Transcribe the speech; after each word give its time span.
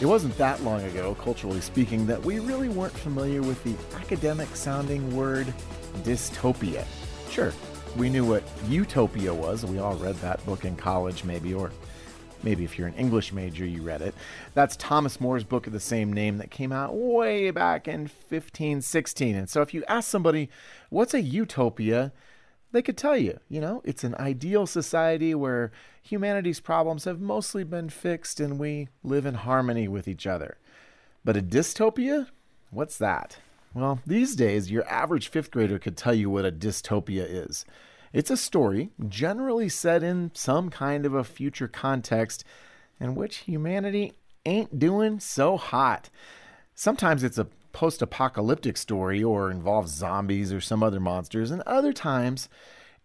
It 0.00 0.06
wasn't 0.06 0.38
that 0.38 0.62
long 0.62 0.84
ago, 0.84 1.16
culturally 1.16 1.60
speaking, 1.60 2.06
that 2.06 2.24
we 2.24 2.38
really 2.38 2.68
weren't 2.68 2.92
familiar 2.92 3.42
with 3.42 3.62
the 3.64 3.74
academic 3.96 4.54
sounding 4.54 5.16
word 5.16 5.52
dystopia. 6.04 6.84
Sure, 7.28 7.52
we 7.96 8.08
knew 8.08 8.24
what 8.24 8.44
utopia 8.68 9.34
was. 9.34 9.66
We 9.66 9.78
all 9.78 9.96
read 9.96 10.14
that 10.16 10.44
book 10.46 10.64
in 10.64 10.76
college, 10.76 11.24
maybe, 11.24 11.52
or 11.52 11.72
maybe 12.44 12.62
if 12.62 12.78
you're 12.78 12.86
an 12.86 12.94
English 12.94 13.32
major, 13.32 13.66
you 13.66 13.82
read 13.82 14.00
it. 14.00 14.14
That's 14.54 14.76
Thomas 14.76 15.20
More's 15.20 15.42
book 15.42 15.66
of 15.66 15.72
the 15.72 15.80
same 15.80 16.12
name 16.12 16.38
that 16.38 16.52
came 16.52 16.70
out 16.70 16.94
way 16.94 17.50
back 17.50 17.88
in 17.88 18.02
1516. 18.02 19.34
And 19.34 19.50
so 19.50 19.62
if 19.62 19.74
you 19.74 19.82
ask 19.88 20.08
somebody, 20.08 20.48
what's 20.90 21.12
a 21.12 21.20
utopia? 21.20 22.12
They 22.70 22.82
could 22.82 22.98
tell 22.98 23.16
you, 23.16 23.40
you 23.48 23.60
know, 23.60 23.82
it's 23.84 24.04
an 24.04 24.14
ideal 24.14 24.66
society 24.66 25.34
where 25.34 25.72
humanity's 26.08 26.60
problems 26.60 27.04
have 27.04 27.20
mostly 27.20 27.64
been 27.64 27.90
fixed 27.90 28.40
and 28.40 28.58
we 28.58 28.88
live 29.02 29.26
in 29.26 29.34
harmony 29.34 29.86
with 29.88 30.08
each 30.08 30.26
other. 30.26 30.56
But 31.24 31.36
a 31.36 31.42
dystopia? 31.42 32.28
What's 32.70 32.96
that? 32.98 33.38
Well, 33.74 34.00
these 34.06 34.34
days, 34.34 34.70
your 34.70 34.88
average 34.88 35.28
fifth 35.28 35.50
grader 35.50 35.78
could 35.78 35.96
tell 35.96 36.14
you 36.14 36.30
what 36.30 36.46
a 36.46 36.52
dystopia 36.52 37.26
is. 37.28 37.64
It's 38.12 38.30
a 38.30 38.36
story, 38.36 38.90
generally 39.06 39.68
set 39.68 40.02
in 40.02 40.30
some 40.32 40.70
kind 40.70 41.04
of 41.04 41.12
a 41.12 41.24
future 41.24 41.68
context, 41.68 42.42
in 42.98 43.14
which 43.14 43.38
humanity 43.38 44.14
ain't 44.46 44.78
doing 44.78 45.20
so 45.20 45.58
hot. 45.58 46.08
Sometimes 46.74 47.22
it's 47.22 47.38
a 47.38 47.48
post 47.72 48.00
apocalyptic 48.00 48.78
story 48.78 49.22
or 49.22 49.50
involves 49.50 49.92
zombies 49.92 50.52
or 50.52 50.60
some 50.60 50.82
other 50.82 51.00
monsters, 51.00 51.50
and 51.50 51.60
other 51.62 51.92
times 51.92 52.48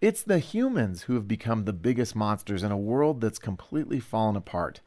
it's 0.03 0.21
the 0.21 0.39
humans 0.39 1.03
who 1.03 1.13
have 1.13 1.30
become 1.30 1.63
the 1.63 1.71
biggest 1.71 2.13
monsters 2.13 2.62
in 2.62 2.73
a 2.73 2.77
world 2.77 3.21
that's 3.21 3.39
completely 3.39 4.02
fallen 4.02 4.35
apart. 4.35 4.81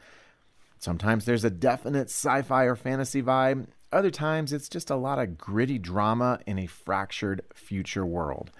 Sometimes 0.77 1.25
there's 1.25 1.43
a 1.43 1.49
definite 1.49 2.11
sci 2.11 2.43
fi 2.43 2.65
or 2.65 2.77
fantasy 2.77 3.23
vibe, 3.23 3.69
other 3.91 4.11
times 4.11 4.53
it's 4.53 4.69
just 4.69 4.91
a 4.91 4.95
lot 4.95 5.19
of 5.19 5.39
gritty 5.39 5.79
drama 5.79 6.39
in 6.47 6.59
a 6.59 6.67
fractured 6.67 7.41
future 7.55 8.05
world. 8.05 8.51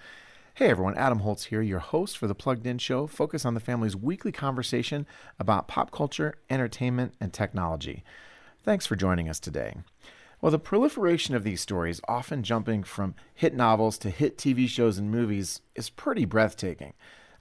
Hey 0.55 0.71
everyone, 0.71 0.97
Adam 0.97 1.19
Holz 1.19 1.45
here, 1.45 1.61
your 1.61 1.79
host 1.79 2.17
for 2.17 2.27
the 2.27 2.35
Plugged 2.35 2.67
In 2.67 2.79
Show, 2.79 3.07
focus 3.07 3.45
on 3.45 3.53
the 3.53 3.61
family's 3.61 3.95
weekly 3.95 4.33
conversation 4.33 5.07
about 5.39 5.69
pop 5.69 5.91
culture, 5.91 6.37
entertainment, 6.49 7.13
and 7.21 7.35
technology. 7.35 8.03
Thanks 8.63 8.87
for 8.87 8.97
joining 8.97 9.29
us 9.29 9.39
today. 9.39 9.75
Well, 10.41 10.53
the 10.53 10.59
proliferation 10.59 11.35
of 11.35 11.45
these 11.45 11.63
stories, 11.63 12.01
often 12.07 12.43
jumping 12.43 12.85
from 12.85 13.15
hit 13.35 13.55
novels 13.55 13.97
to 13.99 14.11
hit 14.11 14.37
TV 14.37 14.69
shows 14.69 14.99
and 14.99 15.11
movies, 15.11 15.63
is 15.75 15.89
pretty 15.89 16.27
breathtaking. 16.27 16.93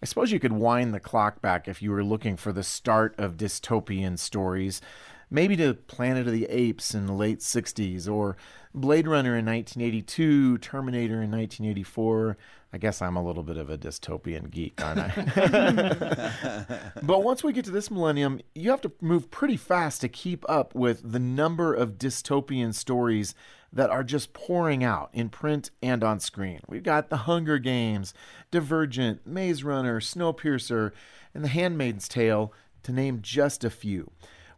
I 0.01 0.05
suppose 0.05 0.31
you 0.31 0.39
could 0.39 0.53
wind 0.53 0.93
the 0.93 0.99
clock 0.99 1.41
back 1.41 1.67
if 1.67 1.81
you 1.81 1.91
were 1.91 2.03
looking 2.03 2.37
for 2.37 2.53
the 2.53 2.63
start 2.63 3.13
of 3.17 3.37
dystopian 3.37 4.17
stories, 4.17 4.81
maybe 5.29 5.57
to 5.57 5.73
Planet 5.73 6.27
of 6.27 6.33
the 6.33 6.45
Apes 6.45 6.95
in 6.95 7.05
the 7.05 7.13
late 7.13 7.39
60s, 7.39 8.09
or 8.09 8.37
Blade 8.75 9.07
Runner 9.07 9.37
in 9.37 9.45
1982, 9.45 10.57
Terminator 10.57 11.21
in 11.23 11.31
1984. 11.31 12.37
I 12.73 12.77
guess 12.77 13.01
I'm 13.01 13.15
a 13.15 13.23
little 13.23 13.41
bit 13.41 13.55
of 13.55 13.69
a 13.69 13.77
dystopian 13.77 14.51
geek, 14.51 14.83
aren't 14.83 14.99
I? 14.99 16.71
but 17.01 17.23
once 17.23 17.41
we 17.41 17.53
get 17.53 17.63
to 17.65 17.71
this 17.71 17.89
millennium, 17.89 18.41
you 18.53 18.69
have 18.69 18.81
to 18.81 18.91
move 18.99 19.31
pretty 19.31 19.55
fast 19.55 20.01
to 20.01 20.09
keep 20.09 20.43
up 20.49 20.75
with 20.75 21.09
the 21.09 21.19
number 21.19 21.73
of 21.73 21.97
dystopian 21.97 22.73
stories 22.73 23.33
that 23.71 23.89
are 23.89 24.03
just 24.03 24.33
pouring 24.33 24.83
out 24.83 25.09
in 25.13 25.29
print 25.29 25.71
and 25.81 26.03
on 26.03 26.19
screen. 26.19 26.59
We've 26.67 26.83
got 26.83 27.09
The 27.09 27.17
Hunger 27.17 27.59
Games, 27.59 28.13
Divergent, 28.51 29.25
Maze 29.25 29.63
Runner, 29.63 30.01
Snowpiercer, 30.01 30.91
and 31.33 31.45
The 31.45 31.49
Handmaid's 31.49 32.09
Tale, 32.09 32.51
to 32.83 32.91
name 32.91 33.19
just 33.21 33.63
a 33.63 33.69
few. 33.69 34.11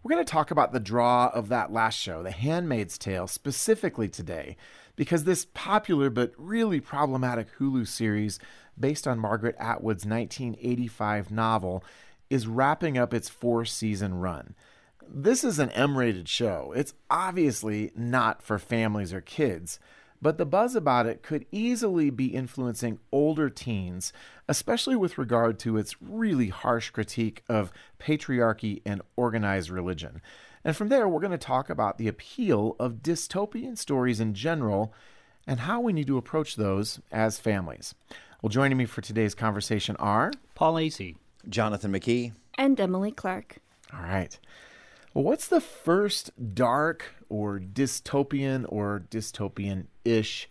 We're 0.04 0.14
going 0.14 0.26
to 0.26 0.32
talk 0.32 0.52
about 0.52 0.74
the 0.74 0.80
draw 0.80 1.30
of 1.34 1.50
that 1.50 1.72
last 1.72 1.98
show, 1.98 2.22
The 2.22 2.32
Handmaid's 2.32 2.98
Tale, 2.98 3.28
specifically 3.28 4.08
today, 4.08 4.56
because 4.96 5.24
this 5.24 5.48
popular 5.54 6.10
but 6.10 6.34
really 6.38 6.80
problematic 6.80 7.48
Hulu 7.58 7.88
series, 7.88 8.40
based 8.80 9.08
on 9.08 9.20
Margaret 9.20 9.56
Atwood's 9.60 10.06
1985 10.06 11.32
novel, 11.32 11.84
is 12.30 12.48
wrapping 12.48 12.98
up 12.98 13.14
its 13.14 13.30
four 13.30 13.66
season 13.66 14.16
run. 14.16 14.54
This 15.10 15.44
is 15.44 15.58
an 15.58 15.72
M 15.72 15.98
rated 15.98 16.30
show. 16.30 16.74
It's 16.76 16.94
obviously 17.10 17.92
not 17.96 18.42
for 18.44 18.60
families 18.60 19.14
or 19.14 19.22
kids 19.22 19.80
but 20.22 20.38
the 20.38 20.46
buzz 20.46 20.76
about 20.76 21.06
it 21.06 21.24
could 21.24 21.46
easily 21.52 22.10
be 22.10 22.28
influencing 22.28 23.00
older 23.12 23.50
teens, 23.50 24.12
especially 24.48 24.96
with 24.96 25.18
regard 25.18 25.60
to 25.60 25.78
its 25.78 26.02
really 26.02 26.50
harsh 26.50 26.90
critique 26.90 27.44
of 27.48 27.72
patriarchy 28.00 28.82
and 28.86 29.02
organized 29.16 29.70
religion. 29.70 30.22
And 30.64 30.76
from 30.76 30.90
there, 30.90 31.08
we're 31.08 31.22
going 31.22 31.32
to 31.32 31.38
talk 31.38 31.70
about 31.70 31.98
the 31.98 32.08
appeal 32.08 32.76
of 32.80 33.04
dystopian 33.04 33.78
stories 33.78 34.20
in 34.20 34.34
general 34.34 34.94
and 35.46 35.62
how 35.62 35.80
we 35.80 35.94
need 35.94 36.08
to 36.08 36.18
approach 36.18 36.56
those 36.56 37.00
as 37.12 37.40
families. 37.40 37.96
Well, 38.42 38.50
joining 38.50 38.78
me 38.78 38.86
for 38.86 39.02
today's 39.02 39.34
conversation 39.34 39.96
are 39.98 40.32
Paul 40.56 40.76
Asay, 40.76 41.16
Jonathan 41.48 41.92
McKee, 41.92 42.34
and 42.58 42.80
Emily 42.80 43.12
Clark. 43.12 43.58
All 43.94 44.02
right. 44.02 44.38
Well, 45.18 45.24
what's 45.24 45.48
the 45.48 45.62
first 45.62 46.30
dark 46.54 47.16
or 47.28 47.60
dystopian 47.60 48.68
or 48.70 49.04
dystopian 49.10 49.88
ish 50.06 50.48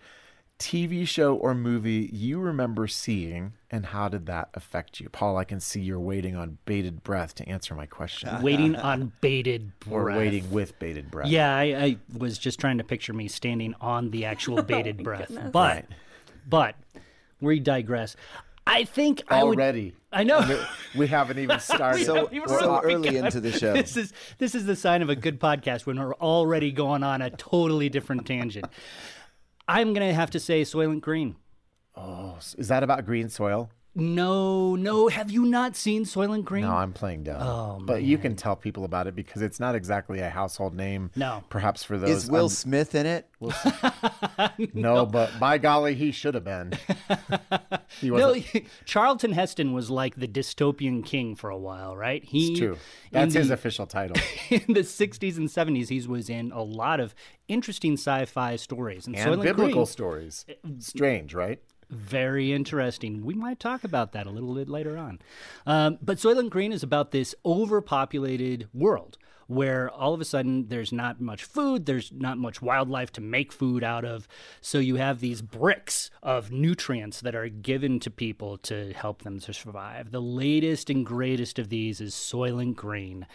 TV 0.59 1.07
show 1.07 1.37
or 1.37 1.55
movie 1.55 2.11
you 2.13 2.41
remember 2.41 2.89
seeing, 2.89 3.53
and 3.71 3.87
how 3.87 4.09
did 4.09 4.27
that 4.27 4.49
affect 4.55 4.99
you? 4.99 5.09
Paul, 5.09 5.37
I 5.37 5.45
can 5.45 5.61
see 5.61 5.83
you're 5.83 6.01
waiting 6.01 6.35
on 6.35 6.59
bated 6.65 7.05
breath 7.05 7.37
to 7.37 7.49
answer 7.49 7.77
my 7.77 7.87
question. 7.87 8.29
waiting 8.43 8.75
on 8.75 9.13
bated 9.21 9.71
breath. 9.79 9.93
Or 9.93 10.19
waiting 10.19 10.51
with 10.51 10.77
bated 10.81 11.13
breath. 11.13 11.29
Yeah, 11.29 11.57
I, 11.57 11.63
I, 11.63 11.97
was 12.19 12.37
just 12.37 12.59
trying 12.59 12.79
to 12.79 12.85
picture 12.85 13.13
me 13.13 13.29
standing 13.29 13.73
on 13.81 14.11
the 14.11 14.25
actual 14.25 14.59
oh, 14.59 14.63
bated 14.63 14.97
oh 14.99 15.05
breath. 15.05 15.29
Goodness. 15.29 15.53
But, 15.53 15.75
right. 15.77 15.87
but 16.49 16.75
we 17.41 17.61
digress. 17.61 18.17
I 18.67 18.85
think 18.85 19.23
already. 19.31 19.95
I, 20.13 20.23
would, 20.23 20.31
I 20.31 20.47
know 20.47 20.65
we 20.97 21.07
haven't 21.07 21.39
even 21.39 21.61
started. 21.61 22.05
so, 22.05 22.29
so 22.47 22.81
early 22.83 23.17
into 23.17 23.41
the 23.41 23.53
show. 23.53 23.73
This 23.75 23.97
is 23.97 24.13
this 24.39 24.55
is 24.55 24.67
the 24.67 24.77
sign 24.77 25.03
of 25.03 25.09
a 25.09 25.17
good 25.17 25.41
podcast 25.41 25.87
when 25.87 25.99
we're 25.99 26.15
already 26.15 26.73
going 26.73 27.03
on 27.03 27.23
a 27.23 27.31
totally 27.31 27.89
different 27.89 28.27
tangent. 28.27 28.67
I'm 29.69 29.93
gonna 29.93 30.15
have 30.15 30.31
to 30.31 30.41
say 30.41 30.63
Soylent 30.63 31.01
Green. 31.01 31.37
Oh, 31.95 32.37
is 32.59 32.69
that 32.69 32.83
about 32.83 33.07
green 33.07 33.29
soil? 33.29 33.71
No, 33.99 34.77
no. 34.77 35.09
Have 35.09 35.31
you 35.31 35.47
not 35.47 35.75
seen 35.75 36.05
Soylent 36.05 36.45
Green? 36.45 36.65
No, 36.65 36.73
I'm 36.73 36.93
playing 36.93 37.25
dumb. 37.25 37.41
Oh, 37.41 37.79
but 37.81 38.03
you 38.03 38.19
can 38.19 38.37
tell 38.37 38.55
people 38.55 38.85
about 38.85 39.07
it 39.07 39.17
because 39.17 39.41
it's 39.41 39.59
not 39.59 39.75
exactly 39.75 40.21
a 40.21 40.29
household 40.29 40.75
name. 40.75 41.11
No, 41.17 41.43
perhaps 41.49 41.83
for 41.83 41.97
those. 41.97 42.25
Is 42.25 42.31
Will 42.31 42.45
un- 42.45 42.51
Smith 42.51 42.95
in 42.95 43.07
it? 43.07 43.27
no, 43.41 44.95
no, 44.95 45.07
but 45.07 45.31
by 45.41 45.57
golly, 45.57 45.95
he 45.95 46.13
should 46.13 46.35
have 46.35 46.45
been. 46.45 46.75
he 48.01 48.11
no, 48.11 48.37
Charlton 48.85 49.33
Heston 49.33 49.73
was 49.73 49.89
like 49.89 50.17
the 50.17 50.29
dystopian 50.29 51.03
king 51.05 51.35
for 51.35 51.49
a 51.49 51.59
while, 51.59 51.97
right? 51.97 52.23
He, 52.23 52.51
it's 52.51 52.59
true. 52.59 52.77
That's 53.13 53.35
his 53.35 53.51
official 53.51 53.87
title. 53.87 54.17
in 54.51 54.75
the 54.75 54.81
60s 54.81 55.39
and 55.39 55.49
70s, 55.49 55.89
he 55.89 56.07
was 56.07 56.29
in 56.29 56.53
a 56.53 56.63
lot 56.63 57.01
of 57.01 57.15
interesting 57.49 57.95
sci-fi 57.95 58.57
stories 58.57 59.07
and, 59.07 59.17
and 59.17 59.41
biblical 59.41 59.73
Green, 59.73 59.87
stories. 59.87 60.45
Eh, 60.49 60.55
Strange, 60.81 61.33
right? 61.33 61.61
Very 61.91 62.53
interesting. 62.53 63.25
We 63.25 63.35
might 63.35 63.61
talk 63.61 63.85
about 63.85 64.13
that 64.13 64.27
a 64.27 64.31
little 64.31 64.55
bit 64.55 64.69
later 64.69 64.97
on. 64.99 65.21
Um, 65.67 65.99
but 66.03 66.19
Soylent 66.19 66.51
Green 66.51 66.73
is 66.73 66.83
about 66.83 67.13
this 67.13 67.35
overpopulated 67.45 68.69
world 68.75 69.19
where 69.47 69.91
all 69.91 70.13
of 70.13 70.21
a 70.21 70.25
sudden 70.25 70.69
there's 70.69 70.93
not 70.93 71.21
much 71.21 71.45
food, 71.45 71.87
there's 71.87 72.11
not 72.13 72.39
much 72.39 72.61
wildlife 72.61 73.13
to 73.13 73.21
make 73.21 73.53
food 73.53 73.85
out 73.85 74.05
of. 74.05 74.27
So 74.61 74.79
you 74.79 74.97
have 74.97 75.21
these 75.21 75.43
bricks 75.43 76.11
of 76.23 76.51
nutrients 76.51 77.21
that 77.21 77.35
are 77.35 77.49
given 77.49 78.01
to 78.01 78.11
people 78.11 78.59
to 78.59 78.93
help 78.93 79.23
them 79.23 79.39
to 79.41 79.53
survive. 79.53 80.11
The 80.11 80.21
latest 80.21 80.91
and 80.91 81.07
greatest 81.07 81.59
of 81.59 81.69
these 81.69 82.01
is 82.01 82.15
Soylent 82.15 82.77
Green. 82.77 83.27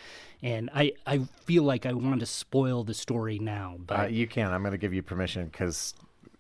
And 0.44 0.70
I, 0.74 0.94
I 1.06 1.20
feel 1.46 1.64
like 1.64 1.86
I 1.86 1.94
want 1.94 2.20
to 2.20 2.26
spoil 2.26 2.84
the 2.84 2.94
story 2.94 3.40
now. 3.40 3.78
But 3.80 4.00
uh, 4.00 4.04
you 4.08 4.28
can. 4.28 4.52
I'm 4.52 4.62
going 4.62 4.72
to 4.72 4.78
give 4.78 4.94
you 4.94 5.04
permission 5.04 5.46
because, 5.46 5.94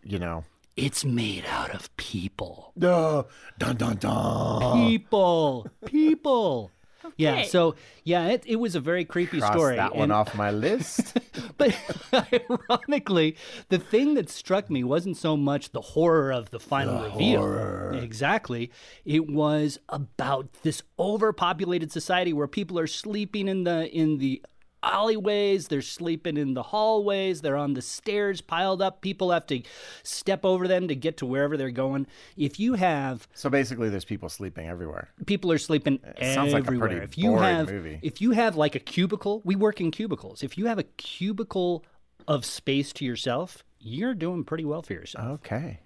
you 0.04 0.20
know, 0.20 0.44
it's 0.76 1.04
made 1.04 1.46
out 1.46 1.74
of 1.74 1.96
people. 1.98 2.74
Duh. 2.78 3.24
Dun 3.58 3.76
dun 3.78 3.98
dun. 3.98 4.88
People. 4.88 5.68
People. 5.86 6.72
Okay. 7.04 7.14
Yeah. 7.18 7.44
So 7.44 7.76
yeah, 8.04 8.28
it, 8.28 8.44
it 8.46 8.56
was 8.58 8.76
a 8.76 8.80
very 8.80 9.06
creepy 9.06 9.40
Cross 9.40 9.54
story. 9.54 9.76
That 9.76 9.96
one 9.96 10.04
and, 10.04 10.14
off 10.14 10.36
my 10.36 10.52
list. 10.52 11.18
but 11.58 11.76
ironically, 12.14 13.36
the 13.70 13.80
thing 13.80 14.14
that 14.16 14.30
struck 14.30 14.70
me 14.70 14.84
wasn't 14.84 15.18
so 15.18 15.36
much 15.36 15.72
the 15.72 15.82
horror 15.82 16.32
of 16.32 16.52
the 16.52 16.60
final 16.60 17.00
the 17.00 17.10
reveal. 17.10 17.42
Horror. 17.42 18.00
Exactly. 18.02 18.72
It 19.04 19.30
was 19.30 19.80
about 19.90 20.54
this 20.64 20.84
overpopulated 21.00 21.92
society 21.92 22.34
where 22.34 22.48
people 22.48 22.78
are 22.80 22.88
sleeping 22.88 23.48
in 23.48 23.64
the 23.64 23.90
in 23.90 24.20
the 24.20 24.42
alleyways, 24.84 25.68
they're 25.68 25.82
sleeping 25.82 26.38
in 26.38 26.54
the 26.54 26.64
hallways, 26.64 27.42
they're 27.42 27.58
on 27.58 27.74
the 27.74 27.82
stairs 27.82 28.42
piled 28.42 28.82
up. 28.82 29.02
People 29.02 29.32
have 29.32 29.46
to 29.48 29.62
step 30.04 30.46
over 30.46 30.68
them 30.68 30.88
to 30.88 30.96
get 30.96 31.18
to 31.18 31.26
wherever 31.26 31.58
they're 31.58 31.72
going. 31.72 32.08
If 32.38 32.60
you 32.60 32.74
have 32.76 33.28
So 33.34 33.50
basically, 33.50 33.90
there's 33.90 34.06
people 34.06 34.30
sleeping 34.30 34.68
everywhere. 34.68 35.10
people 35.26 35.52
are 35.52 35.58
sleeping 35.58 36.00
sounds 36.22 36.54
like 36.54 36.64
a 36.64 36.68
everywhere. 36.68 36.90
pretty 36.90 37.04
if 37.04 37.18
you 37.18 37.32
boring 37.32 37.44
have 37.44 37.70
movie. 37.70 38.00
if 38.02 38.22
you 38.22 38.32
have 38.32 38.56
like 38.56 38.76
a 38.76 38.80
cubicle, 38.80 39.42
we 39.46 39.56
work 39.56 39.80
in 39.82 39.92
cubicles. 39.92 40.44
If 40.44 40.58
you 40.58 40.68
have 40.68 40.80
a 40.80 40.84
cubicle 40.84 41.86
of 42.28 42.46
space 42.46 42.94
to 42.94 43.06
yourself, 43.06 43.64
you're 43.80 44.14
doing 44.14 44.44
pretty 44.44 44.66
well 44.66 44.82
for 44.82 44.94
yourself. 44.94 45.26
Okay. 45.42 45.80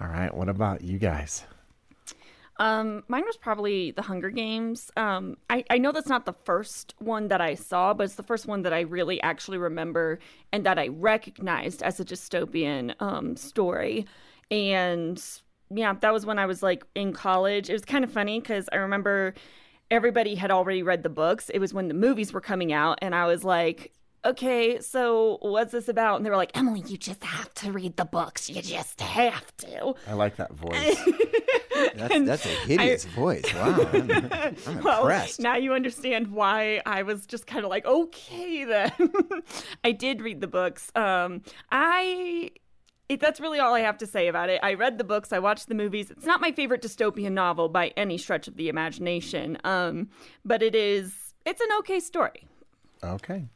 All 0.00 0.08
right. 0.08 0.34
What 0.34 0.48
about 0.48 0.82
you 0.82 0.98
guys? 0.98 1.44
Um, 2.58 3.04
mine 3.06 3.24
was 3.24 3.36
probably 3.36 3.92
The 3.92 4.02
Hunger 4.02 4.30
Games. 4.30 4.90
Um, 4.96 5.36
I, 5.48 5.64
I 5.70 5.78
know 5.78 5.92
that's 5.92 6.08
not 6.08 6.26
the 6.26 6.34
first 6.44 6.94
one 6.98 7.28
that 7.28 7.40
I 7.40 7.54
saw, 7.54 7.94
but 7.94 8.04
it's 8.04 8.16
the 8.16 8.22
first 8.22 8.46
one 8.46 8.62
that 8.62 8.72
I 8.72 8.80
really 8.80 9.20
actually 9.22 9.58
remember 9.58 10.18
and 10.52 10.66
that 10.66 10.78
I 10.78 10.88
recognized 10.88 11.82
as 11.82 12.00
a 12.00 12.04
dystopian 12.04 13.00
um, 13.00 13.36
story. 13.36 14.06
And 14.50 15.22
yeah, 15.70 15.94
that 16.00 16.12
was 16.12 16.26
when 16.26 16.38
I 16.38 16.46
was 16.46 16.62
like 16.62 16.84
in 16.94 17.12
college. 17.12 17.70
It 17.70 17.74
was 17.74 17.84
kind 17.84 18.02
of 18.04 18.10
funny 18.10 18.40
because 18.40 18.68
I 18.72 18.76
remember 18.76 19.34
everybody 19.90 20.34
had 20.34 20.50
already 20.50 20.82
read 20.82 21.02
the 21.02 21.08
books. 21.08 21.50
It 21.50 21.60
was 21.60 21.72
when 21.72 21.88
the 21.88 21.94
movies 21.94 22.32
were 22.32 22.40
coming 22.40 22.72
out, 22.72 22.98
and 23.02 23.14
I 23.14 23.26
was 23.26 23.44
like, 23.44 23.92
okay, 24.24 24.80
so 24.80 25.38
what's 25.40 25.72
this 25.72 25.88
about? 25.88 26.16
And 26.16 26.26
they 26.26 26.30
were 26.30 26.36
like, 26.36 26.56
Emily, 26.56 26.82
you 26.86 26.96
just 26.96 27.22
have 27.22 27.52
to 27.54 27.72
read 27.72 27.96
the 27.96 28.04
books. 28.04 28.50
You 28.50 28.60
just 28.62 29.00
have 29.00 29.56
to. 29.58 29.94
I 30.06 30.14
like 30.14 30.36
that 30.36 30.52
voice. 30.52 30.98
That's, 31.96 32.24
that's 32.26 32.46
a 32.46 32.48
hideous 32.66 33.04
voice. 33.06 33.44
Wow. 33.54 33.88
I'm, 33.92 34.10
I'm 34.10 34.56
Well, 34.82 35.00
impressed. 35.02 35.40
now 35.40 35.56
you 35.56 35.72
understand 35.74 36.28
why 36.28 36.80
I 36.86 37.02
was 37.02 37.26
just 37.26 37.46
kind 37.46 37.64
of 37.64 37.70
like, 37.70 37.86
okay, 37.86 38.64
then. 38.72 38.92
I 39.84 39.92
did 39.92 40.20
read 40.22 40.40
the 40.40 40.46
books. 40.48 40.90
Um, 40.94 41.42
I. 41.72 42.50
It, 43.08 43.20
that's 43.20 43.40
really 43.40 43.58
all 43.58 43.72
I 43.74 43.80
have 43.80 43.96
to 43.98 44.06
say 44.06 44.28
about 44.28 44.50
it. 44.50 44.60
I 44.62 44.74
read 44.74 44.98
the 44.98 45.04
books, 45.04 45.32
I 45.32 45.38
watched 45.38 45.68
the 45.68 45.74
movies. 45.74 46.10
It's 46.10 46.26
not 46.26 46.42
my 46.42 46.52
favorite 46.52 46.82
dystopian 46.82 47.32
novel 47.32 47.70
by 47.70 47.88
any 47.96 48.18
stretch 48.18 48.48
of 48.48 48.56
the 48.56 48.68
imagination, 48.68 49.56
um, 49.64 50.10
but 50.44 50.62
it 50.62 50.74
is. 50.74 51.14
It's 51.46 51.60
an 51.62 51.68
okay 51.78 52.00
story. 52.00 52.46
okay. 53.02 53.46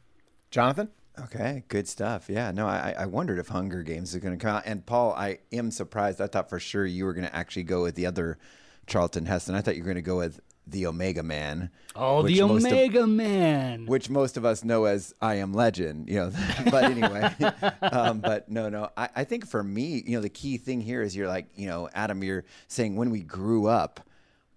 Jonathan? 0.49 0.89
Okay, 1.19 1.63
good 1.67 1.87
stuff. 1.87 2.27
Yeah, 2.27 2.51
no, 2.51 2.65
I, 2.65 2.95
I 2.97 3.05
wondered 3.05 3.37
if 3.37 3.47
Hunger 3.47 3.83
Games 3.83 4.15
is 4.15 4.21
going 4.21 4.37
to 4.37 4.43
come 4.43 4.55
out. 4.55 4.63
And 4.65 4.83
Paul, 4.83 5.13
I 5.13 5.39
am 5.51 5.69
surprised. 5.69 6.19
I 6.19 6.27
thought 6.27 6.49
for 6.49 6.59
sure 6.59 6.85
you 6.85 7.05
were 7.05 7.13
going 7.13 7.27
to 7.27 7.35
actually 7.35 7.63
go 7.63 7.83
with 7.83 7.93
the 7.95 8.07
other 8.07 8.39
Charlton 8.87 9.25
Heston. 9.27 9.53
I 9.53 9.61
thought 9.61 9.75
you 9.75 9.83
were 9.83 9.87
going 9.87 9.95
to 9.95 10.01
go 10.01 10.17
with 10.17 10.39
the 10.65 10.87
Omega 10.87 11.21
Man. 11.21 11.69
Oh, 11.95 12.23
the 12.23 12.41
most 12.41 12.65
of- 12.65 12.71
Omega 12.71 13.05
Man. 13.05 13.85
which 13.85 14.09
most 14.09 14.37
of 14.37 14.45
us 14.45 14.63
know 14.63 14.85
as 14.85 15.13
I 15.21 15.35
Am 15.35 15.53
Legend, 15.53 16.09
you 16.09 16.15
know. 16.15 16.31
but 16.71 16.85
anyway, 16.85 17.29
um, 17.81 18.19
but 18.19 18.49
no, 18.49 18.69
no. 18.69 18.89
I, 18.97 19.09
I 19.17 19.23
think 19.23 19.45
for 19.45 19.63
me, 19.63 20.01
you 20.05 20.15
know, 20.15 20.21
the 20.21 20.29
key 20.29 20.57
thing 20.57 20.81
here 20.81 21.01
is 21.03 21.15
you're 21.15 21.27
like, 21.27 21.47
you 21.55 21.67
know, 21.67 21.89
Adam, 21.93 22.23
you're 22.23 22.45
saying 22.67 22.95
when 22.95 23.11
we 23.11 23.21
grew 23.21 23.67
up, 23.67 23.99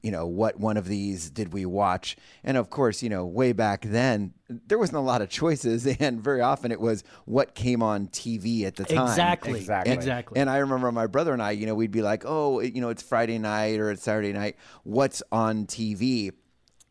you 0.07 0.13
know, 0.13 0.25
what 0.25 0.61
one 0.61 0.77
of 0.77 0.87
these 0.87 1.31
did 1.31 1.53
we 1.53 1.67
watch? 1.67 2.17
And 2.45 2.57
of 2.57 2.71
course, 2.71 3.03
you 3.03 3.09
know, 3.09 3.27
way 3.27 3.53
back 3.53 3.83
then, 3.83 4.35
there 4.49 4.79
wasn't 4.79 4.99
a 4.99 5.01
lot 5.01 5.21
of 5.21 5.29
choices, 5.29 5.85
and 5.99 6.23
very 6.23 6.41
often 6.41 6.71
it 6.71 6.81
was 6.81 7.03
what 7.25 7.57
came 7.57 7.83
on 7.83 8.07
TV 8.07 8.63
at 8.63 8.77
the 8.77 8.85
time. 8.85 9.09
Exactly. 9.09 9.59
Exactly. 9.59 9.93
Exactly. 9.93 10.41
And 10.41 10.49
I 10.49 10.59
remember 10.59 10.93
my 10.93 11.09
brother 11.09 11.33
and 11.33 11.43
I, 11.43 11.51
you 11.51 11.67
know, 11.67 11.75
we'd 11.75 11.91
be 11.91 12.03
like, 12.03 12.23
oh, 12.25 12.61
you 12.61 12.81
know, 12.81 12.91
it's 12.91 13.03
Friday 13.03 13.39
night 13.39 13.81
or 13.81 13.91
it's 13.91 14.05
Saturday 14.05 14.33
night. 14.33 14.59
What's 14.85 15.25
on 15.33 15.67
TV? 15.67 16.31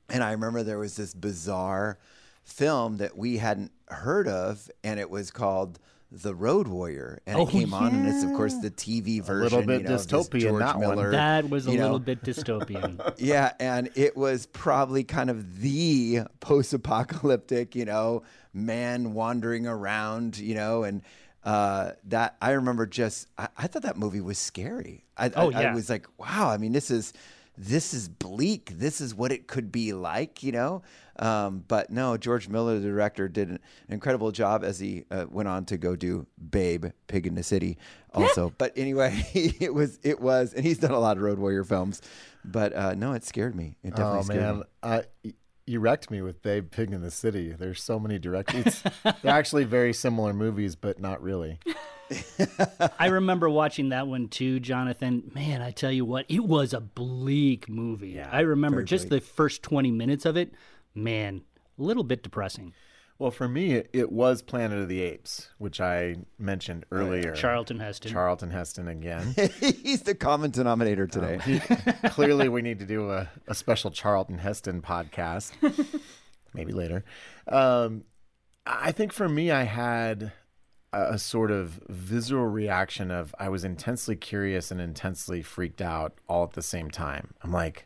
And 0.10 0.22
I 0.22 0.34
remember 0.34 0.62
there 0.62 0.78
was 0.78 0.98
this 0.98 1.14
bizarre 1.14 1.98
film 2.44 2.98
that 2.98 3.18
we 3.18 3.38
hadn't 3.38 3.72
heard 3.88 4.28
of, 4.28 4.70
and 4.84 5.00
it 5.00 5.10
was 5.10 5.32
called 5.32 5.80
The 6.12 6.34
Road 6.36 6.68
Warrior. 6.68 7.20
And 7.26 7.38
Oh, 7.38 7.48
it 7.48 7.50
came 7.50 7.74
on, 7.74 7.94
and 7.94 8.08
it's, 8.08 8.24
of 8.24 8.32
course, 8.34 8.54
the 8.62 8.72
TV 8.72 9.22
version. 9.22 9.42
A 9.42 9.44
little 9.44 9.62
bit 9.64 9.82
you 9.82 9.88
know, 9.88 9.96
of 9.96 10.02
this 10.02 10.06
dystopian, 10.06 10.42
George 10.42 10.60
that 10.60 10.80
one. 10.80 11.12
That 11.12 11.50
was 11.50 11.68
a 11.68 11.72
you 11.72 11.78
know. 11.78 11.84
little 11.84 12.00
bit 12.00 12.24
dystopian. 12.24 13.14
Yeah, 13.18 13.54
and 13.60 13.90
it 13.96 14.16
was 14.16 14.46
probably 14.46 15.04
kind 15.04 15.30
of 15.30 15.62
the 15.62 16.22
post-apocalyptic, 16.40 17.76
you 17.76 17.86
know, 17.86 18.24
man 18.54 19.14
wandering 19.14 19.68
around, 19.68 20.38
you 20.38 20.56
know, 20.56 20.84
and 20.84 21.02
uh, 21.44 21.92
that 22.06 22.36
I 22.42 22.52
remember 22.52 22.86
just 22.86 23.28
I, 23.38 23.50
I 23.58 23.68
thought 23.68 23.84
that 23.84 23.98
movie 23.98 24.22
was 24.22 24.38
scary. 24.38 25.06
I, 25.18 25.32
Oh, 25.36 25.52
I, 25.52 25.66
I 25.66 25.74
was 25.74 25.90
like, 25.90 26.08
wow. 26.18 26.50
I 26.50 26.58
mean, 26.58 26.72
this 26.72 26.90
is 26.90 27.14
this 27.58 27.94
is 27.94 28.10
bleak. 28.10 28.72
This 28.78 29.00
is 29.02 29.14
what 29.16 29.32
it 29.32 29.48
could 29.48 29.72
be 29.72 29.94
like, 29.94 30.44
you 30.44 30.52
know. 30.52 30.82
Um, 31.18 31.64
but 31.68 31.90
no, 31.90 32.18
George 32.18 32.50
Miller, 32.50 32.78
the 32.80 32.88
director, 32.88 33.28
did 33.30 33.50
an 33.50 33.60
incredible 33.88 34.32
job 34.32 34.64
as 34.64 34.80
he 34.80 35.06
uh, 35.10 35.26
went 35.30 35.48
on 35.48 35.66
to 35.66 35.78
go 35.78 35.96
do 35.96 36.28
Babe, 36.50 36.88
Pig 37.08 37.26
in 37.26 37.36
the 37.36 37.44
City, 37.44 37.78
also. 38.14 38.54
but 38.58 38.74
anyway, 38.76 39.26
it 39.34 39.74
was 39.74 40.00
it 40.04 40.20
was, 40.20 40.54
and 40.54 40.66
he's 40.66 40.78
done 40.80 40.92
a 40.92 41.00
lot 41.00 41.16
of 41.18 41.24
Road 41.24 41.40
Warrior 41.40 41.64
films. 41.64 42.02
But 42.44 42.74
uh, 42.74 42.94
no, 42.96 43.14
it 43.14 43.24
scared 43.24 43.56
me. 43.56 43.78
It 43.84 43.92
definitely 43.92 44.20
Oh 44.20 44.22
scared 44.24 44.42
man, 44.42 44.58
me. 44.58 44.64
uh, 44.84 45.02
you 45.66 45.80
wrecked 45.80 46.12
me 46.12 46.22
with 46.22 46.42
Babe 46.44 46.70
Pig 46.70 46.92
in 46.92 47.02
the 47.02 47.10
City. 47.10 47.52
There's 47.52 47.82
so 47.82 47.98
many 48.00 48.20
directors. 48.20 48.84
They're 49.04 49.32
actually 49.34 49.64
very 49.64 49.94
similar 49.94 50.32
movies, 50.34 50.76
but 50.76 51.00
not 51.00 51.24
really. 51.24 51.60
I 53.00 53.08
remember 53.08 53.50
watching 53.50 53.90
that 53.90 54.08
one 54.08 54.28
too, 54.28 54.60
Jonathan. 54.60 55.32
Man, 55.34 55.62
I 55.62 55.72
tell 55.72 55.92
you 55.92 56.06
what, 56.06 56.26
it 56.30 56.44
was 56.44 56.74
a 56.74 56.82
bleak 56.82 57.70
movie. 57.70 58.20
I 58.20 58.42
remember 58.42 58.84
just 58.84 59.10
the 59.10 59.22
first 59.22 59.64
20 59.64 59.92
minutes 59.92 60.26
of 60.26 60.38
it. 60.38 60.54
Man, 60.94 61.42
a 61.78 61.82
little 61.82 62.04
bit 62.04 62.24
depressing. 62.24 62.74
Well, 63.18 63.32
for 63.32 63.48
me, 63.48 63.76
it, 63.76 63.90
it 63.94 64.12
was 64.12 64.42
Planet 64.42 64.78
of 64.78 64.90
the 64.90 65.02
Apes, 65.02 65.50
which 65.58 65.80
I 65.80 66.18
mentioned 66.38 66.86
earlier. 66.92 67.32
Charlton 67.34 67.80
Heston. 67.80 68.12
Charlton 68.12 68.52
Heston 68.52 68.90
again. 68.90 69.34
he's 69.62 70.02
the 70.02 70.16
common 70.16 70.52
denominator 70.52 71.08
today. 71.08 71.40
Clearly, 72.10 72.50
we 72.50 72.62
need 72.62 72.80
to 72.80 72.86
do 72.86 73.12
a, 73.12 73.30
a 73.48 73.56
special 73.56 73.90
Charlton 73.90 74.38
Heston 74.38 74.82
podcast. 74.82 75.54
Maybe 76.54 76.74
later. 76.74 77.06
Um, 77.48 78.04
I 78.66 78.92
think 78.92 79.14
for 79.14 79.30
me, 79.30 79.50
I 79.50 79.64
had 79.64 80.34
a, 80.96 81.18
sort 81.20 81.52
of 81.52 81.82
visceral 81.90 82.48
reaction 82.48 83.12
of 83.12 83.36
I 83.40 83.50
was 83.50 83.64
intensely 83.64 84.16
curious 84.16 84.72
and 84.72 84.80
intensely 84.80 85.42
freaked 85.42 85.82
out 85.82 86.14
all 86.28 86.44
at 86.44 86.54
the 86.54 86.62
same 86.62 86.90
time. 86.90 87.34
I'm 87.44 87.52
like, 87.52 87.86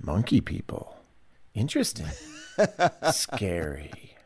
monkey 0.00 0.40
people, 0.40 0.96
interesting, 1.54 2.06
scary. 3.12 4.16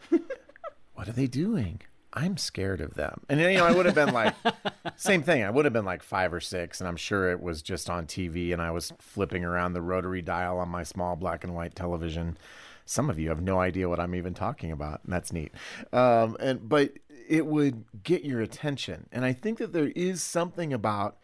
What 0.95 1.09
are 1.09 1.13
they 1.13 1.27
doing? 1.27 1.81
I'm 2.13 2.37
scared 2.37 2.81
of 2.81 2.95
them. 2.95 3.23
And 3.29 3.41
you 3.41 3.55
know, 3.55 3.65
I 3.65 3.73
would 3.73 3.87
have 3.87 3.95
been 3.95 4.13
like, 4.13 4.35
same 4.97 5.23
thing. 5.23 5.45
I 5.45 5.51
would 5.51 5.65
have 5.65 5.73
been 5.73 5.85
like 5.85 6.03
five 6.03 6.33
or 6.35 6.41
six, 6.41 6.81
and 6.81 6.89
I'm 6.89 6.97
sure 6.97 7.31
it 7.31 7.41
was 7.41 7.63
just 7.63 7.89
on 7.89 8.07
TV, 8.07 8.53
and 8.53 8.61
I 8.61 8.71
was 8.71 8.93
flipping 8.99 9.45
around 9.45 9.73
the 9.73 9.83
rotary 9.83 10.23
dial 10.23 10.59
on 10.59 10.69
my 10.69 10.83
small 10.83 11.17
black 11.17 11.45
and 11.45 11.55
white 11.55 11.75
television. 11.75 12.37
Some 12.85 13.09
of 13.09 13.19
you 13.19 13.29
have 13.29 13.41
no 13.41 13.61
idea 13.61 13.89
what 13.89 14.01
I'm 14.01 14.15
even 14.15 14.35
talking 14.35 14.73
about, 14.73 15.01
and 15.05 15.13
that's 15.13 15.33
neat. 15.33 15.53
Um, 15.93 16.37
and 16.41 16.69
but 16.69 16.95
it 17.31 17.47
would 17.47 17.85
get 18.03 18.25
your 18.25 18.41
attention, 18.41 19.07
and 19.13 19.25
I 19.25 19.33
think 19.33 19.59
that 19.59 19.73
there 19.73 19.93
is 19.95 20.23
something 20.23 20.73
about 20.73 21.19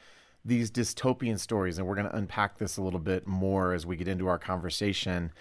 these 0.44 0.70
dystopian 0.70 1.38
stories, 1.38 1.76
and 1.76 1.86
we're 1.86 1.96
going 1.96 2.08
to 2.08 2.16
unpack 2.16 2.58
this 2.58 2.76
a 2.76 2.82
little 2.82 3.00
bit 3.00 3.26
more 3.26 3.74
as 3.74 3.84
we 3.84 3.96
get 3.96 4.06
into 4.06 4.28
our 4.28 4.38
conversation 4.38 5.32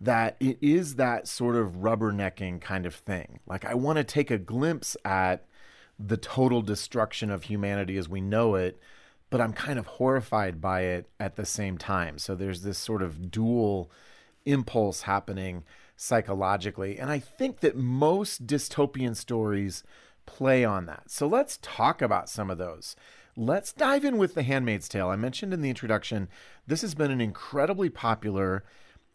that 0.00 0.36
it 0.38 0.58
is 0.60 0.94
that 0.94 1.26
sort 1.26 1.56
of 1.56 1.74
rubbernecking 1.82 2.60
kind 2.60 2.86
of 2.86 2.94
thing. 2.94 3.40
Like, 3.46 3.64
I 3.64 3.74
want 3.74 3.98
to 3.98 4.04
take 4.04 4.30
a 4.30 4.38
glimpse 4.38 4.96
at 5.04 5.44
the 5.98 6.16
total 6.16 6.62
destruction 6.62 7.30
of 7.30 7.44
humanity 7.44 7.96
as 7.96 8.08
we 8.08 8.20
know 8.20 8.54
it, 8.54 8.78
but 9.30 9.40
I'm 9.40 9.52
kind 9.52 9.78
of 9.78 9.86
horrified 9.86 10.60
by 10.60 10.82
it 10.82 11.08
at 11.18 11.34
the 11.36 11.46
same 11.46 11.78
time. 11.78 12.18
So 12.18 12.34
there's 12.34 12.62
this 12.62 12.78
sort 12.78 13.02
of 13.02 13.30
dual 13.30 13.90
impulse 14.44 15.02
happening 15.02 15.64
psychologically. 15.96 16.98
And 16.98 17.10
I 17.10 17.18
think 17.18 17.60
that 17.60 17.76
most 17.76 18.46
dystopian 18.46 19.16
stories 19.16 19.84
play 20.26 20.64
on 20.64 20.86
that. 20.86 21.10
So 21.10 21.26
let's 21.26 21.58
talk 21.62 22.02
about 22.02 22.28
some 22.28 22.50
of 22.50 22.58
those. 22.58 22.96
Let's 23.36 23.72
dive 23.72 24.04
in 24.04 24.18
with 24.18 24.34
The 24.34 24.42
Handmaid's 24.42 24.88
Tale. 24.88 25.08
I 25.08 25.16
mentioned 25.16 25.54
in 25.54 25.62
the 25.62 25.70
introduction, 25.70 26.28
this 26.66 26.82
has 26.82 26.94
been 26.94 27.10
an 27.10 27.20
incredibly 27.20 27.88
popular 27.88 28.62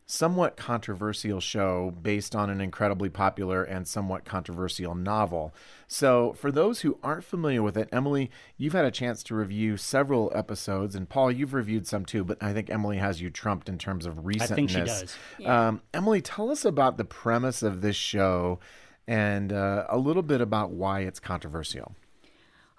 somewhat 0.09 0.55
controversial 0.55 1.41
show 1.41 1.93
based 2.01 2.33
on 2.33 2.49
an 2.49 2.61
incredibly 2.61 3.09
popular 3.09 3.61
and 3.61 3.85
somewhat 3.85 4.23
controversial 4.23 4.95
novel. 4.95 5.53
So, 5.87 6.33
for 6.33 6.49
those 6.49 6.81
who 6.81 6.97
aren't 7.03 7.25
familiar 7.25 7.61
with 7.61 7.77
it, 7.77 7.89
Emily, 7.91 8.31
you've 8.57 8.73
had 8.73 8.85
a 8.85 8.91
chance 8.91 9.21
to 9.23 9.35
review 9.35 9.75
several 9.75 10.31
episodes, 10.33 10.95
and 10.95 11.09
Paul, 11.09 11.31
you've 11.31 11.53
reviewed 11.53 11.85
some 11.85 12.05
too, 12.05 12.23
but 12.23 12.41
I 12.41 12.53
think 12.53 12.69
Emily 12.69 12.97
has 12.97 13.21
you 13.21 13.29
trumped 13.29 13.67
in 13.67 13.77
terms 13.77 14.05
of 14.05 14.25
recentness. 14.25 14.41
I 14.51 14.55
think 14.55 14.69
she 14.69 14.79
does. 14.79 15.17
Um, 15.45 15.81
Emily, 15.93 16.21
tell 16.21 16.49
us 16.49 16.63
about 16.63 16.97
the 16.97 17.05
premise 17.05 17.61
of 17.61 17.81
this 17.81 17.97
show 17.97 18.59
and 19.07 19.53
uh, 19.53 19.85
a 19.89 19.97
little 19.97 20.23
bit 20.23 20.41
about 20.41 20.71
why 20.71 21.01
it's 21.01 21.19
controversial. 21.19 21.95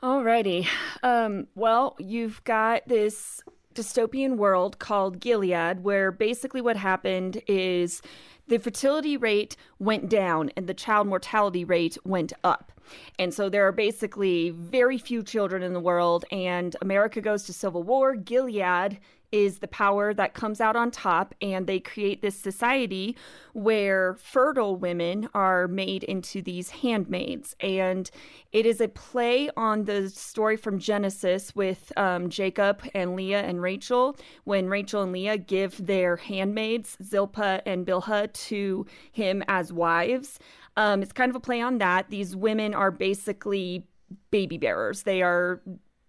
Alrighty. 0.02 0.66
Um, 1.02 1.48
well, 1.54 1.96
you've 1.98 2.42
got 2.44 2.86
this 2.86 3.42
dystopian 3.74 4.36
world 4.36 4.78
called 4.78 5.20
Gilead, 5.20 5.82
where 5.82 6.12
basically 6.12 6.60
what 6.60 6.76
happened 6.76 7.42
is 7.46 8.02
the 8.46 8.58
fertility 8.58 9.16
rate 9.16 9.56
went 9.78 10.08
down 10.08 10.50
and 10.56 10.66
the 10.66 10.74
child 10.74 11.06
mortality 11.06 11.64
rate 11.64 11.96
went 12.04 12.32
up. 12.44 12.72
And 13.18 13.34
so 13.34 13.48
there 13.48 13.66
are 13.66 13.72
basically 13.72 14.50
very 14.50 14.98
few 14.98 15.22
children 15.22 15.62
in 15.62 15.74
the 15.74 15.80
world, 15.80 16.24
and 16.32 16.74
America 16.80 17.20
goes 17.20 17.42
to 17.44 17.52
civil 17.52 17.82
war. 17.82 18.16
Gilead 18.16 18.98
is 19.30 19.58
the 19.58 19.68
power 19.68 20.14
that 20.14 20.34
comes 20.34 20.60
out 20.60 20.76
on 20.76 20.90
top, 20.90 21.34
and 21.42 21.66
they 21.66 21.80
create 21.80 22.22
this 22.22 22.38
society 22.38 23.16
where 23.52 24.14
fertile 24.14 24.76
women 24.76 25.28
are 25.34 25.68
made 25.68 26.04
into 26.04 26.40
these 26.40 26.70
handmaids. 26.70 27.54
And 27.60 28.10
it 28.52 28.64
is 28.64 28.80
a 28.80 28.88
play 28.88 29.50
on 29.56 29.84
the 29.84 30.08
story 30.08 30.56
from 30.56 30.78
Genesis 30.78 31.54
with 31.54 31.92
um, 31.96 32.30
Jacob 32.30 32.82
and 32.94 33.16
Leah 33.16 33.42
and 33.42 33.60
Rachel, 33.60 34.16
when 34.44 34.68
Rachel 34.68 35.02
and 35.02 35.12
Leah 35.12 35.38
give 35.38 35.86
their 35.86 36.16
handmaids, 36.16 36.96
Zilpah 37.02 37.62
and 37.66 37.86
Bilhah, 37.86 38.32
to 38.32 38.86
him 39.12 39.42
as 39.48 39.72
wives. 39.72 40.38
Um, 40.76 41.02
it's 41.02 41.12
kind 41.12 41.30
of 41.30 41.36
a 41.36 41.40
play 41.40 41.60
on 41.60 41.78
that. 41.78 42.08
These 42.08 42.36
women 42.36 42.72
are 42.72 42.90
basically 42.90 43.84
baby 44.30 44.56
bearers. 44.56 45.02
They 45.02 45.22
are 45.22 45.60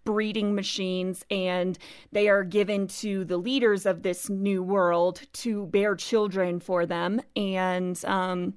breeding 0.04 0.54
machines 0.54 1.24
and 1.30 1.78
they 2.12 2.28
are 2.28 2.44
given 2.44 2.86
to 2.86 3.24
the 3.24 3.36
leaders 3.36 3.86
of 3.86 4.02
this 4.02 4.28
new 4.28 4.62
world 4.62 5.22
to 5.32 5.66
bear 5.66 5.94
children 5.94 6.60
for 6.60 6.86
them 6.86 7.20
and 7.36 8.04
um 8.04 8.54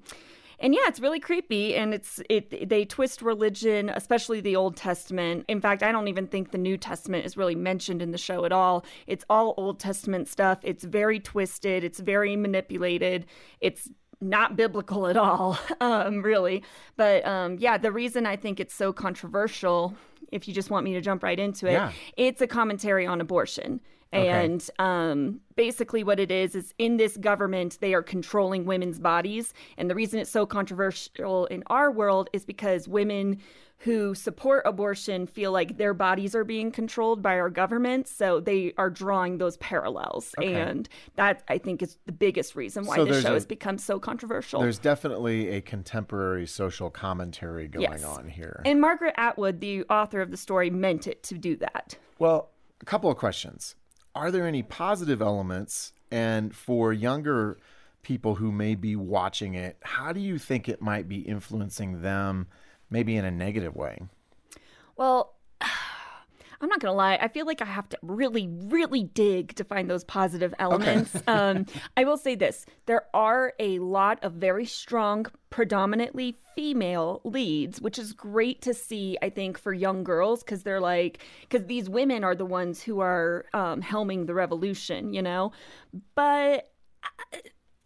and 0.64 0.74
yeah, 0.74 0.88
it's 0.88 1.02
really 1.02 1.20
creepy, 1.20 1.76
and 1.76 1.94
it's 1.94 2.22
it. 2.30 2.70
They 2.70 2.86
twist 2.86 3.22
religion, 3.22 3.90
especially 3.90 4.40
the 4.40 4.56
Old 4.56 4.78
Testament. 4.78 5.44
In 5.50 5.60
fact, 5.60 5.84
I 5.84 5.92
don't 5.92 6.08
even 6.08 6.26
think 6.26 6.52
the 6.52 6.58
New 6.58 6.78
Testament 6.78 7.26
is 7.26 7.36
really 7.36 7.54
mentioned 7.54 8.02
in 8.02 8.12
the 8.12 8.18
show 8.18 8.46
at 8.46 8.54
all. 8.54 8.86
It's 9.06 9.26
all 9.30 9.56
Old 9.58 9.82
Testament 9.82 10.30
stuff. 10.30 10.60
It's 10.64 10.86
very 10.86 11.20
twisted. 11.20 11.84
It's 11.84 12.00
very 12.00 12.38
manipulated. 12.38 13.26
It's 13.60 13.90
not 14.22 14.56
biblical 14.56 15.08
at 15.08 15.18
all, 15.18 15.60
um, 15.82 16.22
really. 16.22 16.64
But 16.96 17.26
um, 17.26 17.58
yeah, 17.60 17.78
the 17.78 17.92
reason 17.92 18.26
I 18.26 18.38
think 18.38 18.62
it's 18.62 18.74
so 18.74 18.94
controversial, 18.94 19.96
if 20.34 20.48
you 20.48 20.54
just 20.54 20.70
want 20.70 20.84
me 20.84 20.94
to 20.94 21.02
jump 21.02 21.24
right 21.24 21.40
into 21.40 21.68
it, 21.68 21.74
Yeah. 21.74 21.92
it's 22.18 22.42
a 22.42 22.48
commentary 22.48 23.06
on 23.06 23.22
abortion. 23.22 23.80
And 24.13 24.70
um, 24.79 25.39
basically, 25.55 26.03
what 26.03 26.20
it 26.20 26.32
is 26.32 26.55
is 26.55 26.74
in 26.77 26.98
this 26.98 27.17
government, 27.17 27.79
they 27.82 27.93
are 27.93 28.03
controlling 28.03 28.65
women's 28.65 29.00
bodies. 29.00 29.53
And 29.77 29.89
the 29.89 29.96
reason 29.96 30.20
it's 30.20 30.29
so 30.32 30.46
controversial 30.46 31.46
in 31.48 31.63
our 31.67 31.91
world 31.91 32.29
is 32.34 32.46
because 32.46 32.88
women 32.88 33.39
who 33.79 34.15
support 34.15 34.63
abortion 34.65 35.27
feel 35.27 35.51
like 35.51 35.77
their 35.77 35.93
bodies 35.93 36.36
are 36.36 36.46
being 36.46 36.72
controlled 36.72 37.22
by 37.22 37.38
our 37.38 37.50
government. 37.50 38.08
So 38.08 38.39
they 38.39 38.74
are 38.77 38.89
drawing 38.89 39.39
those 39.39 39.58
parallels. 39.58 40.34
And 40.41 40.88
that, 41.15 41.43
I 41.50 41.58
think, 41.58 41.82
is 41.82 41.98
the 42.05 42.13
biggest 42.13 42.55
reason 42.55 42.86
why 42.86 42.96
So 42.96 43.03
this 43.05 43.22
show 43.24 43.32
a- 43.32 43.34
has 43.34 43.46
become 43.46 43.77
so 43.77 44.00
controversial. 44.00 44.62
There's 44.62 44.79
definitely 44.79 45.50
a 45.50 45.60
contemporary 45.62 46.48
social 46.48 46.89
commentary 46.89 47.67
going 47.67 47.91
Yes. 47.91 48.05
on 48.05 48.29
here. 48.29 48.62
And 48.63 48.79
Margaret 48.79 49.15
Atwood, 49.17 49.60
the 49.60 49.84
author 49.89 50.22
of 50.22 50.32
the 50.32 50.38
story, 50.38 50.70
meant 50.70 51.05
it 51.08 51.22
to 51.24 51.38
do 51.38 51.58
that. 51.58 51.98
Well, 52.20 52.51
a 52.79 52.86
couple 52.86 53.12
of 53.12 53.17
questions. 53.17 53.75
Are 54.15 54.32
there 54.32 54.48
any 54.48 54.63
positive 54.63 55.22
elements? 55.22 55.93
And 56.12 56.55
for 56.55 56.93
younger 56.93 57.58
people 58.03 58.36
who 58.36 58.51
may 58.51 58.75
be 58.75 58.96
watching 58.96 59.55
it, 59.55 59.77
how 59.82 60.13
do 60.13 60.20
you 60.20 60.38
think 60.38 60.70
it 60.70 60.82
might 60.82 61.08
be 61.08 61.20
influencing 61.20 62.01
them, 62.01 62.48
maybe 62.89 63.15
in 63.15 63.25
a 63.25 63.32
negative 63.32 63.75
way? 63.75 64.00
Well, 64.96 65.33
I'm 66.63 66.70
not 66.70 66.79
gonna 66.79 66.93
lie. 66.93 67.20
I 67.22 67.27
feel 67.27 67.46
like 67.46 67.62
I 67.62 67.65
have 67.65 67.89
to 67.89 67.98
really, 68.01 68.48
really 68.48 69.03
dig 69.03 69.53
to 69.55 69.65
find 69.65 69.89
those 69.89 70.05
positive 70.05 70.53
elements. 70.60 71.12
um, 71.27 71.65
I 71.98 72.05
will 72.05 72.15
say 72.15 72.36
this: 72.36 72.65
there 72.86 73.03
are 73.13 73.51
a 73.60 73.79
lot 73.79 74.24
of 74.24 74.34
very 74.34 74.65
strong, 74.65 75.25
predominantly 75.50 76.38
female 76.55 77.20
leads, 77.25 77.82
which 77.82 78.00
is 78.00 78.13
great 78.13 78.62
to 78.62 78.74
see. 78.74 79.17
I 79.22 79.29
think 79.29 79.58
for 79.58 79.74
young 79.74 80.05
girls 80.05 80.41
because 80.41 80.63
they're 80.63 80.79
like, 80.79 81.20
because 81.41 81.67
these 81.67 81.89
women 81.89 82.24
are 82.24 82.34
the 82.34 82.46
ones 82.46 82.82
who 82.82 83.01
are 83.01 83.46
um, 83.53 83.82
helming 83.82 84.25
the 84.25 84.34
revolution, 84.34 85.13
you 85.13 85.22
know. 85.22 85.51
But 86.15 86.72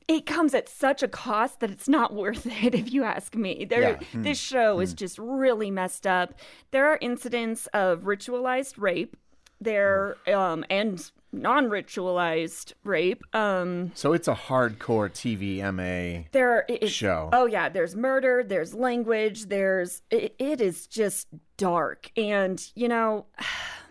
it 0.08 0.26
comes 0.26 0.54
at 0.54 0.70
such 0.70 1.04
a 1.04 1.08
cost 1.08 1.60
that 1.60 1.70
it's 1.70 1.90
not 1.90 2.14
worth 2.24 2.46
it 2.46 2.74
if 2.74 2.92
you 2.94 3.04
ask 3.04 3.36
me 3.36 3.66
there 3.70 3.82
Yeah. 3.82 4.00
this 4.14 4.40
show 4.40 4.80
is 4.80 4.94
just 4.94 5.18
really 5.20 5.72
messed 5.72 6.08
up 6.08 6.34
there 6.72 6.88
are 6.88 6.98
incidents 7.02 7.68
of 7.74 8.02
ritualized 8.04 8.76
rape 8.78 9.18
there 9.60 10.16
um 10.34 10.64
and 10.70 11.12
non-ritualized 11.34 12.74
rape 12.84 13.22
um 13.36 13.92
So 13.96 14.14
it's 14.14 14.28
a 14.28 14.34
hardcore 14.34 15.10
TV 15.12 15.58
MA. 15.74 16.24
there 16.32 16.66
is 16.70 16.92
Show. 16.92 17.30
oh 17.34 17.46
yeah 17.46 17.70
there's 17.70 17.96
murder 17.96 18.44
there's 18.44 18.74
language 18.74 19.48
there's 19.48 20.02
it, 20.10 20.36
it 20.40 20.62
is 20.62 20.88
just 20.88 21.28
dark 21.58 22.12
and 22.18 22.72
you 22.76 22.88
know 22.88 23.26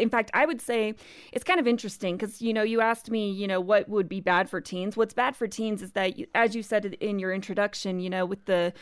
in 0.00 0.08
fact 0.08 0.30
i 0.34 0.46
would 0.46 0.60
say 0.60 0.94
it's 1.32 1.44
kind 1.44 1.60
of 1.60 1.66
interesting 1.66 2.16
because 2.16 2.40
you 2.40 2.52
know 2.52 2.62
you 2.62 2.80
asked 2.80 3.10
me 3.10 3.30
you 3.30 3.46
know 3.46 3.60
what 3.60 3.88
would 3.88 4.08
be 4.08 4.20
bad 4.20 4.48
for 4.48 4.60
teens. 4.60 4.96
What's 4.96 5.14
bad 5.14 5.36
for 5.36 5.46
teens 5.46 5.82
is 5.82 5.92
that 5.92 6.14
as 6.34 6.54
you 6.54 6.62
said 6.62 6.84
in 7.00 7.18
your 7.18 7.32
introduction 7.32 8.00
you 8.00 8.10
know 8.10 8.24
with 8.24 8.44
the 8.46 8.72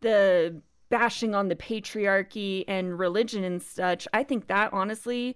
the 0.00 0.60
bashing 0.88 1.34
on 1.34 1.48
the 1.48 1.56
patriarchy 1.56 2.64
and 2.68 2.98
religion 2.98 3.44
and 3.44 3.62
such 3.62 4.06
i 4.12 4.22
think 4.22 4.48
that 4.48 4.72
honestly 4.72 5.34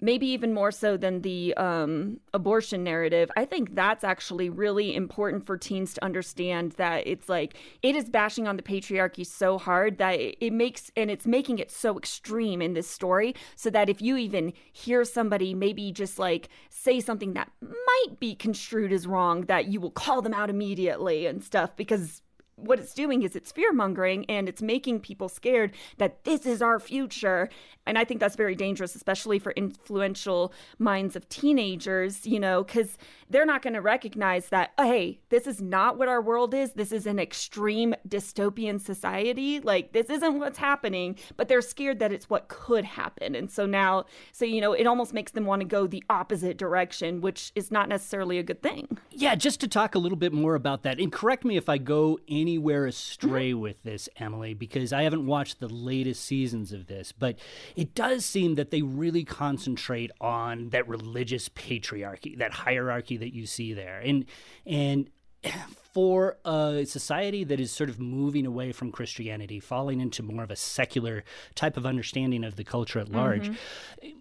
maybe 0.00 0.26
even 0.26 0.54
more 0.54 0.70
so 0.70 0.96
than 0.96 1.22
the 1.22 1.54
um, 1.56 2.20
abortion 2.32 2.84
narrative. 2.84 3.30
I 3.36 3.44
think 3.44 3.74
that's 3.74 4.04
actually 4.04 4.48
really 4.48 4.94
important 4.94 5.44
for 5.44 5.56
teens 5.56 5.94
to 5.94 6.04
understand 6.04 6.72
that 6.72 7.06
it's 7.06 7.28
like 7.28 7.56
it 7.82 7.96
is 7.96 8.08
bashing 8.08 8.46
on 8.46 8.56
the 8.56 8.62
patriarchy 8.62 9.26
so 9.26 9.58
hard 9.58 9.98
that 9.98 10.18
it, 10.20 10.52
makes 10.52 10.90
and 10.96 11.10
it's 11.10 11.26
making 11.26 11.58
it 11.58 11.70
so 11.70 11.98
extreme 11.98 12.62
in 12.62 12.74
this 12.74 12.88
story 12.88 13.34
so 13.56 13.70
that 13.70 13.88
if 13.88 14.00
you 14.00 14.16
even 14.16 14.52
hear 14.72 15.04
somebody 15.04 15.54
maybe 15.54 15.92
just 15.92 16.18
like 16.18 16.48
say 16.70 17.00
something 17.00 17.34
that 17.34 17.50
might 17.60 18.20
be 18.20 18.34
construed 18.34 18.92
as 18.92 19.06
wrong, 19.06 19.42
that 19.42 19.66
you 19.66 19.80
will 19.80 19.90
call 19.90 20.22
them 20.22 20.34
out 20.34 20.50
immediately 20.50 21.26
and 21.26 21.42
stuff 21.42 21.76
because 21.76 22.22
what 22.60 22.78
it's 22.78 22.94
doing 22.94 23.22
is 23.22 23.36
it's 23.36 23.52
fear 23.52 23.72
mongering 23.72 24.24
and 24.26 24.48
it's 24.48 24.62
making 24.62 25.00
people 25.00 25.28
scared 25.28 25.72
that 25.98 26.24
this 26.24 26.46
is 26.46 26.60
our 26.62 26.78
future. 26.78 27.48
And 27.86 27.96
I 27.96 28.04
think 28.04 28.20
that's 28.20 28.36
very 28.36 28.54
dangerous, 28.54 28.94
especially 28.94 29.38
for 29.38 29.52
influential 29.52 30.52
minds 30.78 31.16
of 31.16 31.28
teenagers, 31.28 32.26
you 32.26 32.38
know, 32.38 32.64
because 32.64 32.98
they're 33.30 33.46
not 33.46 33.62
going 33.62 33.74
to 33.74 33.80
recognize 33.80 34.48
that, 34.48 34.72
oh, 34.78 34.84
hey, 34.84 35.20
this 35.30 35.46
is 35.46 35.60
not 35.62 35.96
what 35.98 36.08
our 36.08 36.20
world 36.20 36.54
is. 36.54 36.72
This 36.72 36.92
is 36.92 37.06
an 37.06 37.18
extreme 37.18 37.94
dystopian 38.06 38.80
society. 38.80 39.60
Like, 39.60 39.92
this 39.92 40.10
isn't 40.10 40.38
what's 40.38 40.58
happening, 40.58 41.16
but 41.36 41.48
they're 41.48 41.62
scared 41.62 41.98
that 42.00 42.12
it's 42.12 42.28
what 42.28 42.48
could 42.48 42.84
happen. 42.84 43.34
And 43.34 43.50
so 43.50 43.66
now, 43.66 44.04
so, 44.32 44.44
you 44.44 44.60
know, 44.60 44.72
it 44.72 44.86
almost 44.86 45.14
makes 45.14 45.32
them 45.32 45.46
want 45.46 45.60
to 45.60 45.66
go 45.66 45.86
the 45.86 46.04
opposite 46.10 46.58
direction, 46.58 47.20
which 47.20 47.52
is 47.54 47.70
not 47.70 47.88
necessarily 47.88 48.38
a 48.38 48.42
good 48.42 48.62
thing. 48.62 48.98
Yeah, 49.10 49.34
just 49.34 49.60
to 49.60 49.68
talk 49.68 49.94
a 49.94 49.98
little 49.98 50.18
bit 50.18 50.32
more 50.32 50.54
about 50.54 50.82
that, 50.82 50.98
and 50.98 51.10
correct 51.10 51.44
me 51.44 51.56
if 51.56 51.68
I 51.68 51.78
go 51.78 52.18
anywhere 52.48 52.82
mm-hmm. 52.82 52.88
astray 52.88 53.54
with 53.54 53.82
this, 53.82 54.08
Emily, 54.16 54.54
because 54.54 54.92
I 54.92 55.02
haven't 55.02 55.26
watched 55.26 55.60
the 55.60 55.68
latest 55.68 56.24
seasons 56.24 56.72
of 56.72 56.86
this, 56.86 57.12
but 57.12 57.38
it 57.76 57.94
does 57.94 58.24
seem 58.24 58.54
that 58.54 58.70
they 58.70 58.82
really 58.82 59.24
concentrate 59.24 60.10
on 60.20 60.70
that 60.70 60.88
religious 60.88 61.48
patriarchy, 61.50 62.38
that 62.38 62.52
hierarchy 62.52 63.16
that 63.18 63.34
you 63.34 63.46
see 63.46 63.72
there, 63.74 64.00
and 64.00 64.24
and 64.66 65.10
for 65.92 66.38
a 66.44 66.84
society 66.86 67.44
that 67.44 67.60
is 67.60 67.72
sort 67.72 67.90
of 67.90 67.98
moving 67.98 68.46
away 68.46 68.72
from 68.72 68.92
Christianity, 68.92 69.60
falling 69.60 70.00
into 70.00 70.22
more 70.22 70.44
of 70.44 70.50
a 70.50 70.56
secular 70.56 71.24
type 71.54 71.76
of 71.76 71.84
understanding 71.84 72.44
of 72.44 72.56
the 72.56 72.64
culture 72.64 73.00
at 73.00 73.10
large, 73.10 73.50
mm-hmm. 73.50 74.18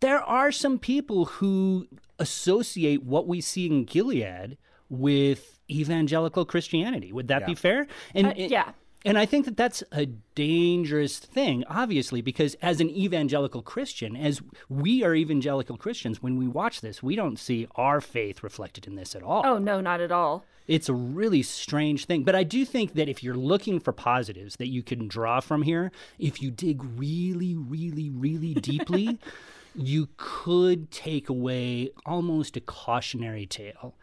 there 0.00 0.22
are 0.22 0.50
some 0.50 0.78
people 0.78 1.26
who 1.26 1.86
associate 2.18 3.02
what 3.04 3.28
we 3.28 3.40
see 3.40 3.66
in 3.66 3.84
Gilead 3.84 4.56
with 4.88 5.57
evangelical 5.70 6.44
Christianity. 6.44 7.12
Would 7.12 7.28
that 7.28 7.46
be 7.46 7.54
fair? 7.54 7.86
And 8.14 8.28
Uh, 8.28 8.34
yeah. 8.36 8.72
And 9.04 9.16
I 9.16 9.26
think 9.26 9.44
that 9.44 9.56
that's 9.56 9.84
a 9.92 10.06
dangerous 10.34 11.18
thing, 11.20 11.64
obviously, 11.68 12.20
because 12.20 12.56
as 12.60 12.80
an 12.80 12.90
evangelical 12.90 13.62
Christian, 13.62 14.16
as 14.16 14.42
we 14.68 15.04
are 15.04 15.14
evangelical 15.14 15.76
Christians, 15.76 16.20
when 16.20 16.36
we 16.36 16.48
watch 16.48 16.80
this, 16.80 17.00
we 17.00 17.14
don't 17.14 17.38
see 17.38 17.68
our 17.76 18.00
faith 18.00 18.42
reflected 18.42 18.88
in 18.88 18.96
this 18.96 19.14
at 19.14 19.22
all. 19.22 19.42
Oh, 19.46 19.58
no, 19.58 19.80
not 19.80 20.00
at 20.00 20.10
all. 20.10 20.44
It's 20.66 20.88
a 20.88 20.94
really 20.94 21.42
strange 21.42 22.04
thing. 22.06 22.24
But 22.24 22.34
I 22.34 22.42
do 22.42 22.64
think 22.64 22.94
that 22.94 23.08
if 23.08 23.22
you're 23.22 23.36
looking 23.36 23.78
for 23.78 23.92
positives 23.92 24.56
that 24.56 24.68
you 24.68 24.82
can 24.82 25.06
draw 25.06 25.40
from 25.40 25.62
here, 25.62 25.92
if 26.18 26.42
you 26.42 26.50
dig 26.50 26.82
really, 26.84 27.54
really, 27.54 28.10
really 28.10 28.54
deeply, 28.54 29.18
you 29.74 30.08
could 30.16 30.90
take 30.90 31.28
away 31.28 31.90
almost 32.04 32.56
a 32.56 32.60
cautionary 32.60 33.46
tale. 33.46 33.94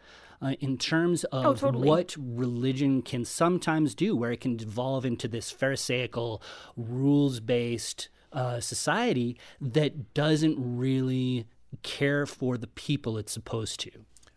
Uh, 0.42 0.54
in 0.60 0.78
terms 0.78 1.24
of 1.26 1.62
totally. 1.62 1.88
what 1.88 2.16
religion 2.20 3.02
can 3.02 3.24
sometimes 3.24 3.96
do, 3.96 4.16
where 4.16 4.32
it 4.32 4.42
can 4.42 4.58
devolve 4.58 5.06
into 5.06 5.28
this 5.28 5.50
Pharisaical, 5.50 6.42
rules 6.76 7.40
based 7.40 8.10
uh, 8.34 8.60
society 8.60 9.38
that 9.62 10.14
doesn't 10.14 10.58
really 10.60 11.48
care 11.84 12.26
for 12.26 12.58
the 12.58 12.68
people 12.68 13.18
it's 13.18 13.32
supposed 13.32 13.80
to. 13.80 13.92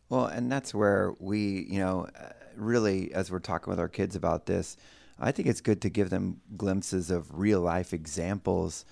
Well, 0.08 0.26
and 0.26 0.50
that's 0.50 0.72
where 0.72 1.14
we, 1.18 1.66
you 1.68 1.80
know, 1.80 2.06
uh, 2.18 2.30
really, 2.56 3.12
as 3.12 3.30
we're 3.30 3.40
talking 3.40 3.70
with 3.70 3.80
our 3.80 3.88
kids 3.88 4.16
about 4.16 4.46
this, 4.46 4.76
I 5.18 5.32
think 5.32 5.48
it's 5.48 5.60
good 5.60 5.82
to 5.82 5.90
give 5.90 6.10
them 6.10 6.40
glimpses 6.56 7.10
of 7.10 7.38
real 7.38 7.60
life 7.60 7.92
examples 7.92 8.84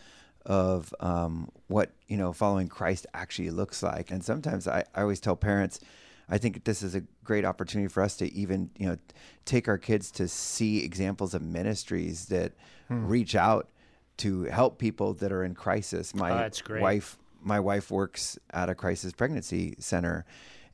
of 0.45 0.95
um, 1.01 1.51
what, 1.69 1.93
you 2.09 2.17
know, 2.17 2.33
following 2.33 2.69
Christ 2.69 3.07
actually 3.15 3.51
looks 3.51 3.83
like. 3.83 4.11
And 4.11 4.25
sometimes 4.25 4.69
I, 4.69 4.85
I 4.95 5.03
always 5.03 5.21
tell 5.21 5.37
parents, 5.37 5.81
I 6.28 6.38
think 6.38 6.64
this 6.64 6.83
is 6.83 6.95
a 6.95 7.02
great 7.25 7.45
opportunity 7.45 7.88
for 7.88 8.02
us 8.02 8.16
to 8.16 8.33
even, 8.33 8.71
you 8.76 8.88
know, 8.88 8.99
take 9.45 9.68
our 9.68 9.78
kids 9.78 10.11
to 10.12 10.26
see 10.26 10.83
examples 10.83 11.35
of 11.35 11.42
ministries 11.42 12.26
that 12.26 12.52
hmm. 12.88 13.06
reach 13.06 13.35
out 13.37 13.68
to 14.18 14.45
help 14.45 14.78
people 14.78 15.14
that 15.14 15.30
are 15.30 15.45
in 15.45 15.54
crisis. 15.54 16.14
My 16.14 16.30
oh, 16.30 16.80
wife, 16.80 17.18
my 17.40 17.61
wife 17.61 17.90
works 17.90 18.38
at 18.50 18.68
a 18.68 18.75
crisis 18.75 19.12
pregnancy 19.12 19.76
center, 19.78 20.25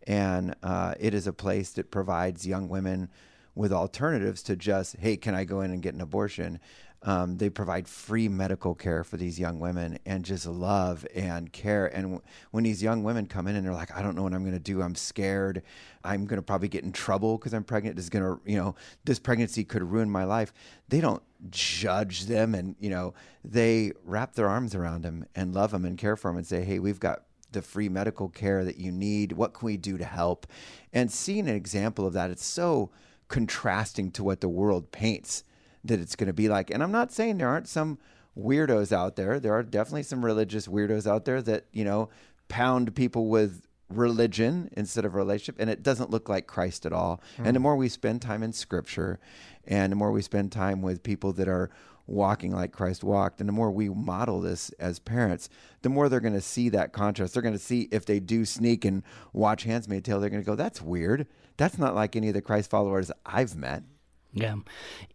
and 0.06 0.54
uh, 0.62 0.94
it 0.98 1.12
is 1.12 1.26
a 1.26 1.32
place 1.32 1.70
that 1.72 1.90
provides 1.90 2.46
young 2.46 2.68
women 2.68 3.10
with 3.54 3.72
alternatives 3.72 4.42
to 4.44 4.56
just, 4.56 4.96
hey, 4.96 5.16
can 5.16 5.34
I 5.34 5.44
go 5.44 5.60
in 5.60 5.70
and 5.70 5.82
get 5.82 5.94
an 5.94 6.00
abortion? 6.00 6.58
Um, 7.04 7.36
they 7.36 7.50
provide 7.50 7.88
free 7.88 8.28
medical 8.28 8.76
care 8.76 9.02
for 9.02 9.16
these 9.16 9.38
young 9.38 9.58
women 9.58 9.98
and 10.06 10.24
just 10.24 10.46
love 10.46 11.04
and 11.14 11.52
care. 11.52 11.86
And 11.86 12.02
w- 12.04 12.22
when 12.52 12.62
these 12.62 12.80
young 12.80 13.02
women 13.02 13.26
come 13.26 13.48
in 13.48 13.56
and 13.56 13.66
they're 13.66 13.74
like, 13.74 13.96
I 13.96 14.02
don't 14.02 14.14
know 14.14 14.22
what 14.22 14.32
I'm 14.32 14.42
going 14.42 14.52
to 14.52 14.60
do. 14.60 14.82
I'm 14.82 14.94
scared. 14.94 15.62
I'm 16.04 16.26
going 16.26 16.38
to 16.38 16.42
probably 16.42 16.68
get 16.68 16.84
in 16.84 16.92
trouble 16.92 17.38
because 17.38 17.54
I'm 17.54 17.64
pregnant. 17.64 17.96
This 17.96 18.04
is 18.04 18.10
going 18.10 18.24
to, 18.24 18.40
you 18.48 18.56
know, 18.56 18.76
this 19.04 19.18
pregnancy 19.18 19.64
could 19.64 19.82
ruin 19.82 20.08
my 20.08 20.22
life. 20.24 20.52
They 20.88 21.00
don't 21.00 21.22
judge 21.50 22.26
them 22.26 22.54
and, 22.54 22.76
you 22.78 22.90
know, 22.90 23.14
they 23.44 23.92
wrap 24.04 24.34
their 24.34 24.48
arms 24.48 24.76
around 24.76 25.02
them 25.02 25.26
and 25.34 25.52
love 25.52 25.72
them 25.72 25.84
and 25.84 25.98
care 25.98 26.16
for 26.16 26.30
them 26.30 26.36
and 26.36 26.46
say, 26.46 26.62
hey, 26.62 26.78
we've 26.78 27.00
got 27.00 27.24
the 27.50 27.62
free 27.62 27.88
medical 27.88 28.28
care 28.28 28.64
that 28.64 28.78
you 28.78 28.92
need. 28.92 29.32
What 29.32 29.54
can 29.54 29.66
we 29.66 29.76
do 29.76 29.98
to 29.98 30.04
help? 30.04 30.46
And 30.92 31.10
seeing 31.10 31.48
an 31.48 31.56
example 31.56 32.06
of 32.06 32.12
that, 32.12 32.30
it's 32.30 32.44
so 32.44 32.90
contrasting 33.28 34.10
to 34.12 34.22
what 34.22 34.40
the 34.40 34.48
world 34.48 34.92
paints 34.92 35.42
that 35.84 36.00
it's 36.00 36.16
going 36.16 36.28
to 36.28 36.32
be 36.32 36.48
like. 36.48 36.70
And 36.70 36.82
I'm 36.82 36.92
not 36.92 37.12
saying 37.12 37.38
there 37.38 37.48
aren't 37.48 37.68
some 37.68 37.98
weirdos 38.38 38.92
out 38.92 39.16
there. 39.16 39.38
There 39.40 39.52
are 39.52 39.62
definitely 39.62 40.04
some 40.04 40.24
religious 40.24 40.66
weirdos 40.66 41.06
out 41.06 41.24
there 41.24 41.42
that, 41.42 41.66
you 41.72 41.84
know, 41.84 42.08
pound 42.48 42.94
people 42.94 43.28
with 43.28 43.66
religion 43.88 44.70
instead 44.72 45.04
of 45.04 45.14
relationship 45.14 45.56
and 45.60 45.68
it 45.68 45.82
doesn't 45.82 46.10
look 46.10 46.28
like 46.28 46.46
Christ 46.46 46.86
at 46.86 46.92
all. 46.92 47.20
Mm. 47.38 47.46
And 47.46 47.56
the 47.56 47.60
more 47.60 47.76
we 47.76 47.88
spend 47.88 48.22
time 48.22 48.42
in 48.42 48.52
scripture 48.52 49.18
and 49.66 49.92
the 49.92 49.96
more 49.96 50.12
we 50.12 50.22
spend 50.22 50.52
time 50.52 50.82
with 50.82 51.02
people 51.02 51.32
that 51.34 51.48
are 51.48 51.70
walking 52.06 52.52
like 52.52 52.72
Christ 52.72 53.04
walked 53.04 53.40
and 53.40 53.48
the 53.48 53.52
more 53.52 53.70
we 53.70 53.88
model 53.88 54.40
this 54.40 54.70
as 54.78 54.98
parents, 54.98 55.48
the 55.82 55.88
more 55.88 56.08
they're 56.08 56.20
going 56.20 56.32
to 56.32 56.40
see 56.40 56.68
that 56.70 56.92
contrast. 56.92 57.34
They're 57.34 57.42
going 57.42 57.54
to 57.54 57.60
see 57.60 57.88
if 57.92 58.06
they 58.06 58.18
do 58.18 58.44
sneak 58.44 58.84
and 58.84 59.02
watch 59.32 59.64
Handmaid's 59.64 60.06
Tale, 60.06 60.20
they're 60.20 60.30
going 60.30 60.42
to 60.42 60.46
go, 60.46 60.56
that's 60.56 60.82
weird. 60.82 61.26
That's 61.56 61.78
not 61.78 61.94
like 61.94 62.16
any 62.16 62.28
of 62.28 62.34
the 62.34 62.42
Christ 62.42 62.70
followers 62.70 63.12
I've 63.24 63.56
met. 63.56 63.84
Yeah. 64.32 64.56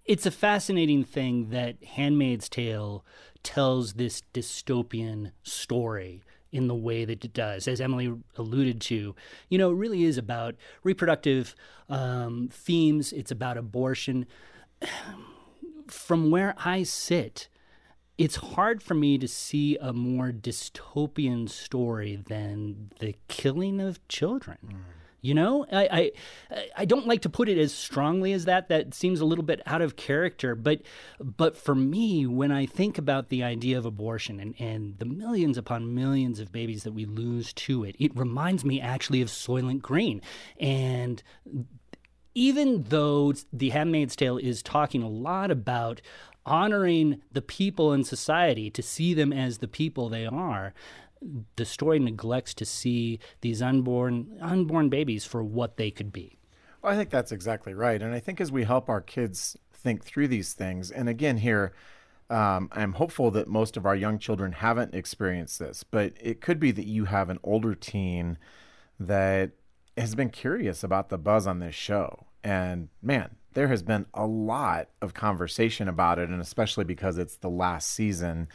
It's 0.06 0.26
a 0.26 0.32
fascinating 0.32 1.04
thing 1.04 1.50
that 1.50 1.84
Handmaid's 1.84 2.50
Tale 2.50 3.04
tells 3.44 3.94
this 3.94 4.22
dystopian 4.34 5.32
story 5.44 6.24
in 6.52 6.68
the 6.68 6.76
way 6.76 7.06
that 7.06 7.26
it 7.26 7.34
does. 7.34 7.68
As 7.68 7.82
Emily 7.82 8.14
alluded 8.38 8.80
to, 8.82 9.16
you 9.50 9.58
know, 9.58 9.72
it 9.72 9.76
really 9.76 10.04
is 10.04 10.18
about 10.18 10.56
reproductive 10.84 11.56
um, 11.90 12.50
themes, 12.52 13.12
it's 13.12 13.32
about 13.32 13.58
abortion. 13.58 14.26
From 15.88 16.32
where 16.32 16.54
I 16.58 16.84
sit, 16.84 17.48
it's 18.18 18.36
hard 18.36 18.84
for 18.84 18.94
me 18.94 19.18
to 19.18 19.28
see 19.28 19.78
a 19.78 19.94
more 19.94 20.32
dystopian 20.32 21.50
story 21.50 22.16
than 22.16 22.92
the 23.00 23.16
killing 23.28 23.80
of 23.80 24.06
children. 24.08 24.58
Mm. 24.66 24.76
You 25.28 25.34
know, 25.34 25.66
I, 25.70 25.90
I 25.92 26.62
I 26.78 26.86
don't 26.86 27.06
like 27.06 27.24
to 27.24 27.30
put 27.30 27.50
it 27.50 27.58
as 27.58 27.74
strongly 27.74 28.32
as 28.32 28.46
that. 28.46 28.70
That 28.70 28.94
seems 28.94 29.20
a 29.20 29.26
little 29.26 29.44
bit 29.44 29.62
out 29.66 29.82
of 29.82 29.98
character. 29.98 30.56
But 30.56 30.84
but 31.20 31.58
for 31.58 31.76
me, 31.76 32.26
when 32.26 32.50
I 32.50 32.66
think 32.66 32.98
about 32.98 33.28
the 33.28 33.44
idea 33.44 33.78
of 33.78 33.86
abortion 33.86 34.40
and, 34.40 34.56
and 34.58 34.98
the 35.00 35.06
millions 35.06 35.58
upon 35.58 35.94
millions 35.94 36.40
of 36.40 36.54
babies 36.54 36.84
that 36.84 36.94
we 36.94 37.04
lose 37.04 37.52
to 37.52 37.84
it, 37.84 37.98
it 38.00 38.16
reminds 38.16 38.64
me 38.64 38.80
actually 38.80 39.22
of 39.22 39.28
Soylent 39.28 39.82
Green. 39.82 40.22
And 40.62 41.22
even 42.34 42.84
though 42.84 43.34
The 43.52 43.72
Handmaid's 43.72 44.16
Tale 44.16 44.38
is 44.38 44.64
talking 44.64 45.04
a 45.04 45.10
lot 45.10 45.52
about 45.52 46.00
honoring 46.46 47.22
the 47.34 47.42
people 47.42 47.92
in 47.92 48.06
society 48.06 48.70
to 48.70 48.82
see 48.82 49.14
them 49.14 49.34
as 49.34 49.58
the 49.58 49.68
people 49.68 50.08
they 50.08 50.26
are, 50.26 50.74
the 51.56 51.66
story 51.66 52.00
neglects 52.00 52.54
to 52.56 52.66
see 52.66 53.20
these 53.42 53.62
unborn 53.62 54.38
unborn 54.42 54.90
babies 54.90 55.26
for 55.26 55.44
what 55.44 55.78
they 55.78 55.92
could 55.92 56.12
be. 56.12 56.38
Well, 56.82 56.94
I 56.94 56.96
think 56.96 57.10
that's 57.10 57.32
exactly 57.32 57.74
right, 57.74 58.02
and 58.02 58.14
I 58.14 58.20
think 58.20 58.40
as 58.40 58.52
we 58.52 58.64
help 58.64 58.90
our 58.90 59.02
kids 59.02 59.58
think 59.74 60.04
through 60.04 60.28
these 60.28 60.54
things, 60.54 60.92
and 60.92 61.10
again 61.10 61.38
here. 61.38 61.74
Um, 62.30 62.68
I'm 62.74 62.92
hopeful 62.92 63.32
that 63.32 63.48
most 63.48 63.78
of 63.78 63.86
our 63.86 63.96
young 63.96 64.20
children 64.20 64.52
haven't 64.52 64.94
experienced 64.94 65.60
this, 65.60 65.86
but 65.86 66.12
it 66.20 66.42
could 66.42 66.60
be 66.60 66.72
that 66.72 66.86
you 66.86 67.06
have 67.06 67.30
an 67.30 67.40
older 67.42 67.74
teen 67.74 68.38
that 69.00 69.52
has 69.98 70.14
been 70.14 70.30
curious 70.30 70.84
about 70.84 71.08
the 71.08 71.18
buzz 71.18 71.48
on 71.48 71.60
this 71.60 71.74
show. 71.74 72.28
And 72.44 72.90
man, 73.02 73.38
there 73.54 73.68
has 73.70 73.82
been 73.82 74.06
a 74.14 74.28
lot 74.28 74.90
of 75.02 75.14
conversation 75.14 75.88
about 75.88 76.20
it, 76.20 76.30
and 76.30 76.40
especially 76.40 76.84
because 76.84 77.18
it's 77.18 77.38
the 77.38 77.50
last 77.50 77.90
season 77.90 78.48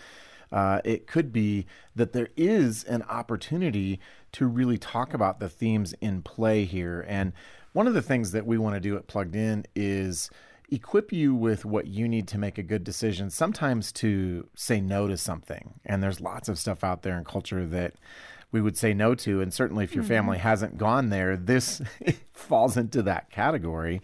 uh, 0.52 0.80
it 0.84 1.06
could 1.06 1.32
be 1.32 1.66
that 1.96 2.12
there 2.12 2.28
is 2.36 2.84
an 2.84 3.02
opportunity 3.04 3.98
to 4.32 4.46
really 4.46 4.78
talk 4.78 5.14
about 5.14 5.40
the 5.40 5.48
themes 5.48 5.94
in 6.00 6.22
play 6.22 6.64
here. 6.64 7.04
And 7.08 7.32
one 7.72 7.86
of 7.86 7.94
the 7.94 8.02
things 8.02 8.32
that 8.32 8.46
we 8.46 8.58
want 8.58 8.74
to 8.74 8.80
do 8.80 8.96
at 8.96 9.06
Plugged 9.06 9.34
In 9.34 9.64
is 9.74 10.30
equip 10.70 11.12
you 11.12 11.34
with 11.34 11.64
what 11.64 11.86
you 11.86 12.08
need 12.08 12.28
to 12.28 12.38
make 12.38 12.58
a 12.58 12.62
good 12.62 12.84
decision, 12.84 13.30
sometimes 13.30 13.92
to 13.92 14.48
say 14.54 14.80
no 14.80 15.08
to 15.08 15.16
something. 15.16 15.74
And 15.84 16.02
there's 16.02 16.20
lots 16.20 16.48
of 16.48 16.58
stuff 16.58 16.84
out 16.84 17.02
there 17.02 17.16
in 17.16 17.24
culture 17.24 17.66
that 17.66 17.94
we 18.50 18.60
would 18.60 18.76
say 18.76 18.92
no 18.92 19.14
to. 19.16 19.40
And 19.40 19.52
certainly, 19.52 19.84
if 19.84 19.94
your 19.94 20.04
mm-hmm. 20.04 20.12
family 20.12 20.38
hasn't 20.38 20.76
gone 20.76 21.08
there, 21.08 21.36
this 21.36 21.80
falls 22.32 22.76
into 22.76 23.02
that 23.02 23.30
category. 23.30 24.00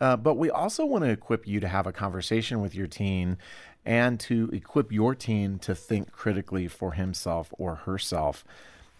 Uh, 0.00 0.16
but 0.16 0.34
we 0.34 0.48
also 0.48 0.84
want 0.84 1.02
to 1.04 1.10
equip 1.10 1.46
you 1.46 1.58
to 1.58 1.68
have 1.68 1.86
a 1.86 1.92
conversation 1.92 2.60
with 2.60 2.74
your 2.74 2.86
teen 2.86 3.36
and 3.84 4.20
to 4.20 4.50
equip 4.52 4.92
your 4.92 5.14
teen 5.14 5.58
to 5.60 5.74
think 5.74 6.12
critically 6.12 6.68
for 6.68 6.92
himself 6.92 7.52
or 7.58 7.74
herself 7.76 8.44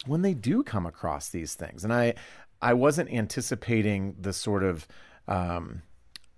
when 0.06 0.22
they 0.22 0.34
do 0.34 0.62
come 0.62 0.86
across 0.86 1.28
these 1.28 1.54
things. 1.54 1.84
And 1.84 1.92
I, 1.92 2.14
I 2.62 2.74
wasn't 2.74 3.12
anticipating 3.12 4.16
the 4.18 4.32
sort 4.32 4.62
of 4.62 4.86
um, 5.26 5.82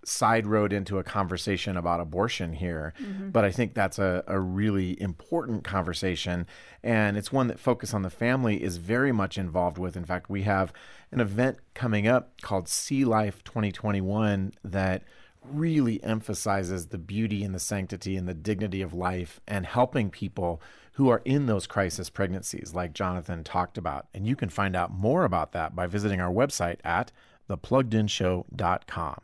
side 0.05 0.47
road 0.47 0.73
into 0.73 0.99
a 0.99 1.05
conversation 1.05 1.77
about 1.77 2.01
abortion 2.01 2.53
here, 2.55 2.93
mm-hmm. 3.01 3.31
but 3.31 3.45
I 3.45 3.51
think 3.51 3.75
that's 3.75 3.99
a, 3.99 4.25
a 4.27 4.39
really 4.41 5.01
important 5.01 5.65
conversation. 5.65 6.47
And 6.83 7.17
it's 7.17 7.33
one 7.33 7.49
that 7.49 7.61
Focus 7.61 7.93
on 7.95 8.03
the 8.03 8.11
Family 8.11 8.63
is 8.63 8.79
very 8.79 9.13
much 9.13 9.39
involved 9.39 9.79
with. 9.79 9.97
In 9.97 10.05
fact, 10.05 10.31
we 10.31 10.43
have 10.43 10.73
an 11.13 11.21
event 11.21 11.59
coming 11.75 12.09
up 12.09 12.41
called 12.41 12.69
See 12.69 13.05
Life 13.05 13.45
2021 13.45 14.53
that 14.65 15.03
really 15.45 16.03
emphasizes 16.03 16.87
the 16.87 16.99
beauty 16.99 17.43
and 17.43 17.55
the 17.55 17.61
sanctity 17.61 18.17
and 18.17 18.29
the 18.29 18.35
dignity 18.35 18.83
of 18.83 18.95
life 18.95 19.41
and 19.47 19.67
helping 19.67 20.11
people 20.11 20.61
who 20.95 21.09
are 21.09 21.23
in 21.25 21.47
those 21.47 21.67
crisis 21.67 22.11
pregnancies, 22.11 22.75
like 22.75 22.93
Jonathan 22.93 23.43
talked 23.43 23.79
about. 23.79 24.07
And 24.13 24.27
you 24.27 24.37
can 24.37 24.49
find 24.49 24.77
out 24.77 24.93
more 24.93 25.25
about 25.25 25.53
that 25.53 25.75
by 25.75 25.87
visiting 25.87 26.21
our 26.21 26.33
website 26.33 26.79
at 26.85 27.13
thepluggedinshow.com. 27.49 29.21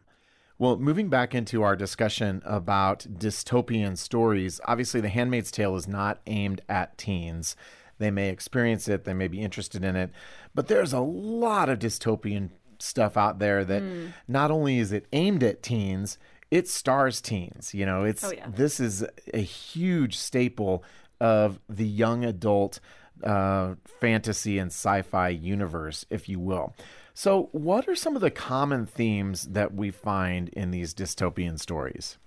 Well, 0.58 0.78
moving 0.78 1.10
back 1.10 1.34
into 1.34 1.62
our 1.62 1.76
discussion 1.76 2.40
about 2.46 3.06
dystopian 3.18 3.98
stories, 3.98 4.58
obviously, 4.64 5.02
The 5.02 5.10
Handmaid's 5.10 5.50
Tale 5.50 5.76
is 5.76 5.86
not 5.86 6.20
aimed 6.26 6.62
at 6.66 6.96
teens. 6.96 7.56
They 7.98 8.10
may 8.10 8.30
experience 8.30 8.88
it, 8.88 9.04
they 9.04 9.12
may 9.12 9.28
be 9.28 9.42
interested 9.42 9.84
in 9.84 9.96
it, 9.96 10.10
but 10.54 10.68
there's 10.68 10.94
a 10.94 11.00
lot 11.00 11.68
of 11.68 11.78
dystopian 11.78 12.50
stuff 12.82 13.16
out 13.16 13.38
there 13.38 13.64
that 13.64 13.82
mm. 13.82 14.12
not 14.28 14.50
only 14.50 14.78
is 14.78 14.92
it 14.92 15.06
aimed 15.12 15.42
at 15.42 15.62
teens, 15.62 16.18
it 16.50 16.68
stars 16.68 17.20
teens. 17.20 17.74
You 17.74 17.86
know, 17.86 18.04
it's 18.04 18.24
oh, 18.24 18.32
yeah. 18.32 18.46
this 18.48 18.80
is 18.80 19.04
a 19.34 19.38
huge 19.38 20.16
staple 20.16 20.84
of 21.20 21.58
the 21.68 21.86
young 21.86 22.24
adult 22.24 22.80
uh, 23.24 23.74
fantasy 24.00 24.58
and 24.58 24.70
sci-fi 24.70 25.28
universe, 25.28 26.04
if 26.10 26.28
you 26.28 26.38
will. 26.38 26.74
So, 27.14 27.48
what 27.52 27.88
are 27.88 27.94
some 27.94 28.14
of 28.14 28.20
the 28.20 28.30
common 28.30 28.84
themes 28.84 29.44
that 29.44 29.74
we 29.74 29.90
find 29.90 30.50
in 30.50 30.70
these 30.70 30.92
dystopian 30.92 31.58
stories? 31.58 32.18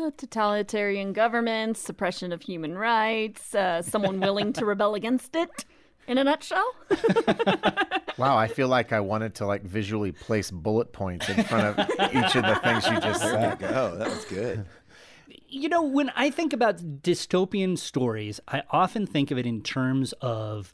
Uh, 0.00 0.10
totalitarian 0.16 1.12
governments, 1.12 1.80
suppression 1.80 2.32
of 2.32 2.40
human 2.42 2.78
rights, 2.78 3.54
uh, 3.54 3.82
someone 3.82 4.20
willing 4.20 4.54
to 4.54 4.64
rebel 4.64 4.94
against 4.94 5.36
it 5.36 5.66
in 6.06 6.18
a 6.18 6.24
nutshell. 6.24 6.74
wow, 8.18 8.36
I 8.36 8.48
feel 8.48 8.68
like 8.68 8.92
I 8.92 9.00
wanted 9.00 9.34
to 9.36 9.46
like 9.46 9.62
visually 9.62 10.12
place 10.12 10.50
bullet 10.50 10.92
points 10.92 11.28
in 11.28 11.42
front 11.44 11.78
of 11.78 11.90
each 12.12 12.36
of 12.36 12.44
the 12.44 12.60
things 12.62 12.86
you 12.86 13.00
just 13.00 13.20
said. 13.20 13.58
Go, 13.58 13.96
that 13.96 14.08
was 14.08 14.24
good. 14.26 14.66
You 15.48 15.68
know, 15.68 15.82
when 15.82 16.10
I 16.14 16.30
think 16.30 16.52
about 16.52 16.78
dystopian 17.02 17.76
stories, 17.76 18.40
I 18.46 18.62
often 18.70 19.06
think 19.06 19.30
of 19.30 19.38
it 19.38 19.46
in 19.46 19.62
terms 19.62 20.12
of 20.20 20.72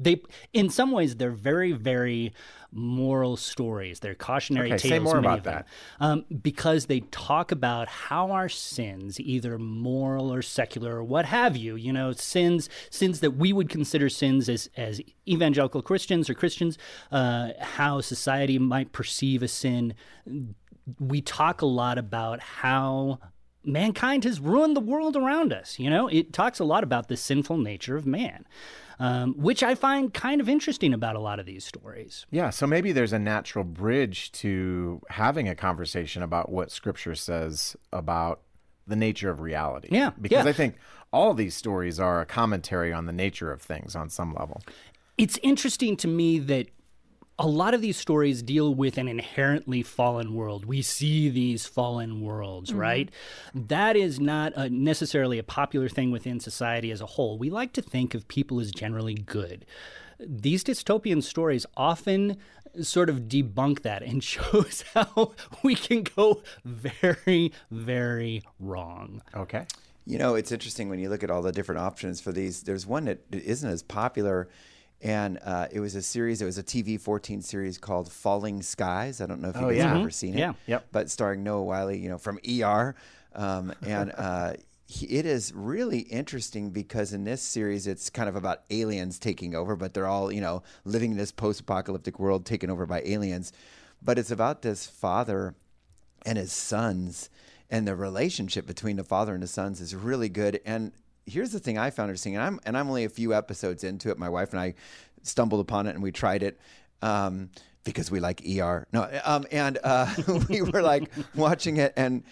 they 0.00 0.20
in 0.52 0.68
some 0.68 0.90
ways 0.90 1.16
they're 1.16 1.30
very 1.30 1.72
very 1.72 2.32
moral 2.72 3.36
stories 3.36 4.00
they're 4.00 4.14
cautionary 4.16 4.72
Okay, 4.72 4.78
tales 4.78 4.90
say 4.90 4.98
more 4.98 5.18
about 5.18 5.44
that. 5.44 5.66
um, 6.00 6.24
because 6.42 6.86
they 6.86 7.00
talk 7.12 7.52
about 7.52 7.86
how 7.88 8.32
our 8.32 8.48
sins 8.48 9.20
either 9.20 9.58
moral 9.58 10.32
or 10.32 10.42
secular 10.42 10.96
or 10.96 11.04
what 11.04 11.26
have 11.26 11.56
you 11.56 11.76
you 11.76 11.92
know 11.92 12.10
sins 12.12 12.68
sins 12.90 13.20
that 13.20 13.32
we 13.36 13.52
would 13.52 13.68
consider 13.68 14.08
sins 14.08 14.48
as 14.48 14.68
as 14.76 15.00
evangelical 15.28 15.80
christians 15.82 16.28
or 16.28 16.34
christians 16.34 16.76
uh, 17.12 17.50
how 17.60 18.00
society 18.00 18.58
might 18.58 18.90
perceive 18.92 19.42
a 19.42 19.48
sin 19.48 19.94
we 20.98 21.20
talk 21.22 21.62
a 21.62 21.66
lot 21.66 21.96
about 21.96 22.40
how 22.40 23.18
mankind 23.64 24.24
has 24.24 24.40
ruined 24.40 24.76
the 24.76 24.80
world 24.80 25.16
around 25.16 25.52
us. 25.52 25.78
You 25.78 25.90
know, 25.90 26.08
it 26.08 26.32
talks 26.32 26.58
a 26.58 26.64
lot 26.64 26.84
about 26.84 27.08
the 27.08 27.16
sinful 27.16 27.58
nature 27.58 27.96
of 27.96 28.06
man, 28.06 28.46
um, 28.98 29.34
which 29.34 29.62
I 29.62 29.74
find 29.74 30.12
kind 30.12 30.40
of 30.40 30.48
interesting 30.48 30.92
about 30.92 31.16
a 31.16 31.20
lot 31.20 31.40
of 31.40 31.46
these 31.46 31.64
stories. 31.64 32.26
Yeah, 32.30 32.50
so 32.50 32.66
maybe 32.66 32.92
there's 32.92 33.12
a 33.12 33.18
natural 33.18 33.64
bridge 33.64 34.32
to 34.32 35.00
having 35.10 35.48
a 35.48 35.54
conversation 35.54 36.22
about 36.22 36.50
what 36.50 36.70
Scripture 36.70 37.14
says 37.14 37.76
about 37.92 38.40
the 38.86 38.96
nature 38.96 39.30
of 39.30 39.40
reality. 39.40 39.88
Yeah, 39.90 40.10
Because 40.20 40.44
yeah. 40.44 40.50
I 40.50 40.52
think 40.52 40.76
all 41.12 41.32
these 41.34 41.54
stories 41.54 41.98
are 41.98 42.20
a 42.20 42.26
commentary 42.26 42.92
on 42.92 43.06
the 43.06 43.12
nature 43.12 43.50
of 43.50 43.62
things 43.62 43.96
on 43.96 44.10
some 44.10 44.34
level. 44.34 44.62
It's 45.16 45.38
interesting 45.42 45.96
to 45.98 46.08
me 46.08 46.38
that 46.40 46.68
a 47.38 47.46
lot 47.46 47.74
of 47.74 47.80
these 47.80 47.96
stories 47.96 48.42
deal 48.42 48.74
with 48.74 48.96
an 48.96 49.08
inherently 49.08 49.82
fallen 49.82 50.34
world. 50.34 50.64
We 50.64 50.82
see 50.82 51.28
these 51.28 51.66
fallen 51.66 52.20
worlds, 52.20 52.70
mm-hmm. 52.70 52.78
right? 52.78 53.10
That 53.54 53.96
is 53.96 54.20
not 54.20 54.52
a, 54.56 54.68
necessarily 54.70 55.38
a 55.38 55.42
popular 55.42 55.88
thing 55.88 56.10
within 56.10 56.38
society 56.40 56.90
as 56.90 57.00
a 57.00 57.06
whole. 57.06 57.38
We 57.38 57.50
like 57.50 57.72
to 57.72 57.82
think 57.82 58.14
of 58.14 58.28
people 58.28 58.60
as 58.60 58.70
generally 58.70 59.14
good. 59.14 59.66
These 60.20 60.62
dystopian 60.62 61.22
stories 61.22 61.66
often 61.76 62.36
sort 62.80 63.08
of 63.08 63.22
debunk 63.22 63.82
that 63.82 64.02
and 64.02 64.22
shows 64.24 64.84
how 64.94 65.32
we 65.62 65.74
can 65.74 66.04
go 66.04 66.42
very, 66.64 67.52
very 67.70 68.42
wrong. 68.60 69.22
Okay. 69.34 69.66
You 70.06 70.18
know, 70.18 70.34
it's 70.34 70.52
interesting 70.52 70.88
when 70.88 70.98
you 70.98 71.08
look 71.08 71.24
at 71.24 71.30
all 71.30 71.42
the 71.42 71.52
different 71.52 71.80
options 71.80 72.20
for 72.20 72.30
these. 72.30 72.62
There's 72.62 72.86
one 72.86 73.06
that 73.06 73.20
isn't 73.30 73.68
as 73.68 73.82
popular, 73.82 74.48
and 75.04 75.38
uh, 75.44 75.68
it 75.70 75.78
was 75.80 75.94
a 75.94 76.02
series. 76.02 76.40
It 76.42 76.46
was 76.46 76.58
a 76.58 76.62
TV 76.62 76.98
14 76.98 77.42
series 77.42 77.78
called 77.78 78.10
Falling 78.10 78.62
Skies. 78.62 79.20
I 79.20 79.26
don't 79.26 79.40
know 79.42 79.50
if 79.50 79.56
you 79.56 79.62
Oh, 79.62 79.68
guys 79.68 79.76
yeah. 79.78 79.88
have 79.88 79.98
ever 79.98 80.10
seen 80.10 80.34
it. 80.34 80.38
Yeah. 80.38 80.52
Yep. 80.66 80.86
But 80.90 81.10
starring 81.10 81.44
Noah 81.44 81.62
Wyle, 81.62 81.92
you 81.92 82.08
know, 82.08 82.18
from 82.18 82.38
ER, 82.48 82.96
um, 83.34 83.72
and 83.86 84.12
uh, 84.16 84.54
he, 84.86 85.06
it 85.06 85.26
is 85.26 85.52
really 85.54 86.00
interesting 86.00 86.70
because 86.70 87.12
in 87.12 87.24
this 87.24 87.42
series, 87.42 87.86
it's 87.86 88.08
kind 88.10 88.28
of 88.28 88.36
about 88.36 88.62
aliens 88.70 89.18
taking 89.18 89.54
over, 89.54 89.76
but 89.76 89.92
they're 89.94 90.06
all 90.06 90.32
you 90.32 90.40
know 90.40 90.62
living 90.84 91.12
in 91.12 91.16
this 91.18 91.32
post-apocalyptic 91.32 92.18
world 92.18 92.46
taken 92.46 92.70
over 92.70 92.86
by 92.86 93.02
aliens. 93.04 93.52
But 94.02 94.18
it's 94.18 94.30
about 94.30 94.62
this 94.62 94.86
father 94.86 95.54
and 96.26 96.38
his 96.38 96.52
sons 96.52 97.28
and 97.70 97.86
the 97.88 97.94
relationship 97.96 98.66
between 98.66 98.96
the 98.96 99.04
father 99.04 99.34
and 99.34 99.42
the 99.42 99.46
sons 99.48 99.80
is 99.80 99.94
really 99.94 100.28
good 100.28 100.60
and 100.64 100.92
here's 101.26 101.52
the 101.52 101.58
thing 101.58 101.78
i 101.78 101.90
found 101.90 102.08
interesting 102.08 102.34
and 102.36 102.44
i'm 102.44 102.60
and 102.64 102.76
i'm 102.76 102.88
only 102.88 103.04
a 103.04 103.08
few 103.08 103.34
episodes 103.34 103.84
into 103.84 104.10
it. 104.10 104.18
My 104.18 104.28
wife 104.28 104.50
and 104.52 104.60
i 104.60 104.74
stumbled 105.22 105.60
upon 105.60 105.86
it 105.86 105.90
and 105.90 106.02
we 106.02 106.12
tried 106.12 106.42
it 106.42 106.58
um, 107.02 107.50
because 107.84 108.10
we 108.10 108.20
like 108.20 108.42
er 108.58 108.86
no 108.92 109.08
um, 109.24 109.44
and 109.50 109.78
uh, 109.82 110.12
we 110.48 110.62
were 110.62 110.82
like 110.82 111.10
watching 111.34 111.78
it 111.78 111.92
and 111.96 112.22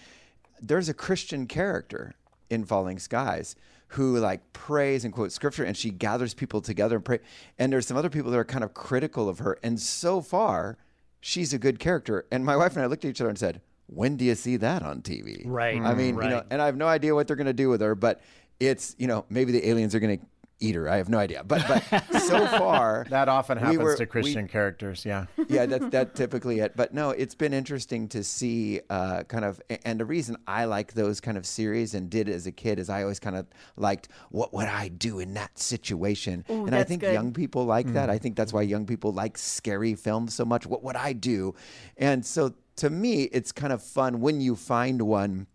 there's 0.61 0.89
a 0.89 0.93
christian 0.93 1.47
character 1.47 2.13
in 2.49 2.63
falling 2.63 2.99
skies 2.99 3.55
who 3.89 4.17
like 4.17 4.53
prays 4.53 5.03
and 5.05 5.13
quotes 5.13 5.33
scripture 5.35 5.63
and 5.63 5.75
she 5.77 5.89
gathers 5.91 6.33
people 6.33 6.61
together 6.61 6.95
and 6.97 7.05
pray 7.05 7.19
and 7.57 7.71
there's 7.73 7.87
some 7.87 7.97
other 7.97 8.09
people 8.09 8.31
that 8.31 8.37
are 8.37 8.45
kind 8.45 8.63
of 8.63 8.73
critical 8.73 9.27
of 9.27 9.39
her 9.39 9.57
and 9.63 9.79
so 9.79 10.21
far 10.21 10.77
she's 11.19 11.53
a 11.53 11.57
good 11.57 11.79
character. 11.79 12.25
And 12.31 12.43
my 12.43 12.57
wife 12.57 12.73
and 12.75 12.83
i 12.83 12.85
looked 12.85 13.05
at 13.05 13.09
each 13.09 13.21
other 13.21 13.29
and 13.29 13.39
said 13.39 13.61
when 13.87 14.17
do 14.17 14.25
you 14.25 14.35
see 14.35 14.57
that 14.57 14.81
on 14.81 15.01
tv 15.01 15.41
Right, 15.45 15.79
i 15.81 15.93
mean 15.93 16.15
you 16.15 16.29
know 16.29 16.43
and 16.49 16.61
i 16.61 16.65
have 16.65 16.77
no 16.77 16.87
idea 16.87 17.13
what 17.13 17.27
they're 17.27 17.35
going 17.35 17.47
to 17.47 17.53
do 17.53 17.69
with 17.69 17.81
her 17.81 17.95
but 17.95 18.21
it's 18.67 18.95
you 18.97 19.07
know 19.07 19.25
maybe 19.29 19.51
the 19.51 19.67
aliens 19.69 19.93
are 19.95 19.99
going 19.99 20.17
to 20.19 20.25
eat 20.59 20.75
her 20.75 20.87
i 20.89 20.95
have 20.95 21.09
no 21.09 21.17
idea 21.17 21.43
but 21.43 21.61
but 21.67 22.21
so 22.21 22.45
far 22.47 23.05
That 23.09 23.27
often 23.27 23.57
we 23.57 23.61
happens 23.63 23.79
were- 23.83 23.95
to 23.97 24.03
we- 24.03 24.07
Christian 24.07 24.47
characters. 24.47 25.03
Yeah. 25.05 25.25
yeah, 25.49 25.65
that's 25.65 25.87
that 25.89 26.15
typically 26.15 26.59
it. 26.59 26.71
But 26.77 26.93
no, 26.93 27.09
it's 27.09 27.35
been 27.35 27.53
interesting 27.53 28.07
to 28.09 28.23
see 28.23 28.79
uh, 28.89 29.23
kind 29.23 29.43
of, 29.43 29.59
and 29.83 29.99
the 29.99 30.05
reason 30.05 30.37
I 30.47 30.65
like 30.65 30.93
those 30.93 31.19
kind 31.19 31.37
of 31.37 31.45
series 31.45 31.93
and 31.95 32.09
did 32.09 32.29
as 32.29 32.47
a 32.47 32.51
kid 32.51 32.79
is 32.79 32.89
I 32.89 33.01
always 33.01 33.19
kind 33.19 33.35
of 33.35 33.45
liked 33.75 34.07
what 34.29 34.53
would 34.53 34.67
I 34.67 34.87
do 34.87 35.19
in 35.19 35.33
that 35.33 35.57
situation, 35.59 36.45
Ooh, 36.49 36.65
and 36.65 36.73
I 36.75 36.83
think 36.83 37.01
good. 37.01 37.13
young 37.13 37.33
people 37.33 37.65
like 37.65 37.91
that. 37.93 38.09
I 38.09 38.17
think 38.17 38.35
that's 38.37 38.53
why 38.53 38.61
young 38.61 38.85
people 38.85 39.11
like 39.11 39.37
scary 39.37 39.95
films 39.95 40.33
so 40.33 40.45
much. 40.45 40.65
What 40.65 40.81
would 40.83 40.95
I 40.95 41.11
do? 41.13 41.55
And 41.97 42.25
so 42.25 42.53
to 42.77 42.89
me, 42.89 43.23
it's 43.23 43.51
kind 43.51 43.73
of 43.73 43.81
fun 43.83 44.21
when 44.21 44.39
you 44.39 44.55
find 44.55 45.01
one 45.01 45.47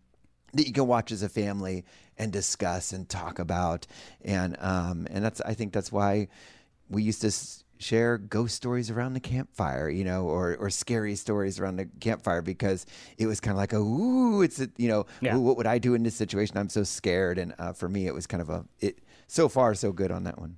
that 0.58 0.66
you 0.66 0.72
can 0.72 0.86
watch 0.86 1.10
as 1.12 1.22
a 1.22 1.28
family 1.28 1.84
and 2.18 2.32
discuss 2.32 2.92
and 2.92 3.08
talk 3.08 3.38
about. 3.38 3.86
And 4.22 4.56
um, 4.60 5.06
and 5.10 5.24
that's 5.24 5.40
I 5.40 5.54
think 5.54 5.72
that's 5.72 5.90
why 5.90 6.28
we 6.90 7.02
used 7.02 7.20
to 7.22 7.28
s- 7.28 7.64
share 7.78 8.18
ghost 8.18 8.56
stories 8.56 8.90
around 8.90 9.12
the 9.14 9.20
campfire 9.20 9.88
you 9.88 10.02
know 10.02 10.24
or 10.24 10.56
or 10.56 10.68
scary 10.68 11.14
stories 11.14 11.60
around 11.60 11.76
the 11.76 11.86
campfire 12.00 12.42
because 12.42 12.86
it 13.18 13.26
was 13.26 13.38
kind 13.40 13.52
of 13.52 13.58
like 13.58 13.72
a 13.72 13.76
ooh 13.78 14.42
it's 14.42 14.60
a, 14.60 14.68
you 14.76 14.88
know 14.88 15.06
Yeah. 15.20 15.36
what 15.36 15.56
would 15.56 15.66
I 15.66 15.78
do 15.78 15.94
in 15.94 16.02
this 16.02 16.16
situation? 16.16 16.58
I'm 16.58 16.68
so 16.68 16.82
scared. 16.82 17.38
And 17.38 17.54
uh, 17.58 17.72
for 17.72 17.88
me 17.88 18.06
it 18.06 18.14
was 18.14 18.26
kind 18.26 18.40
of 18.42 18.50
a 18.50 18.64
it 18.80 18.98
so 19.28 19.48
far 19.48 19.74
so 19.74 19.92
good 19.92 20.10
on 20.10 20.24
that 20.24 20.38
one 20.40 20.56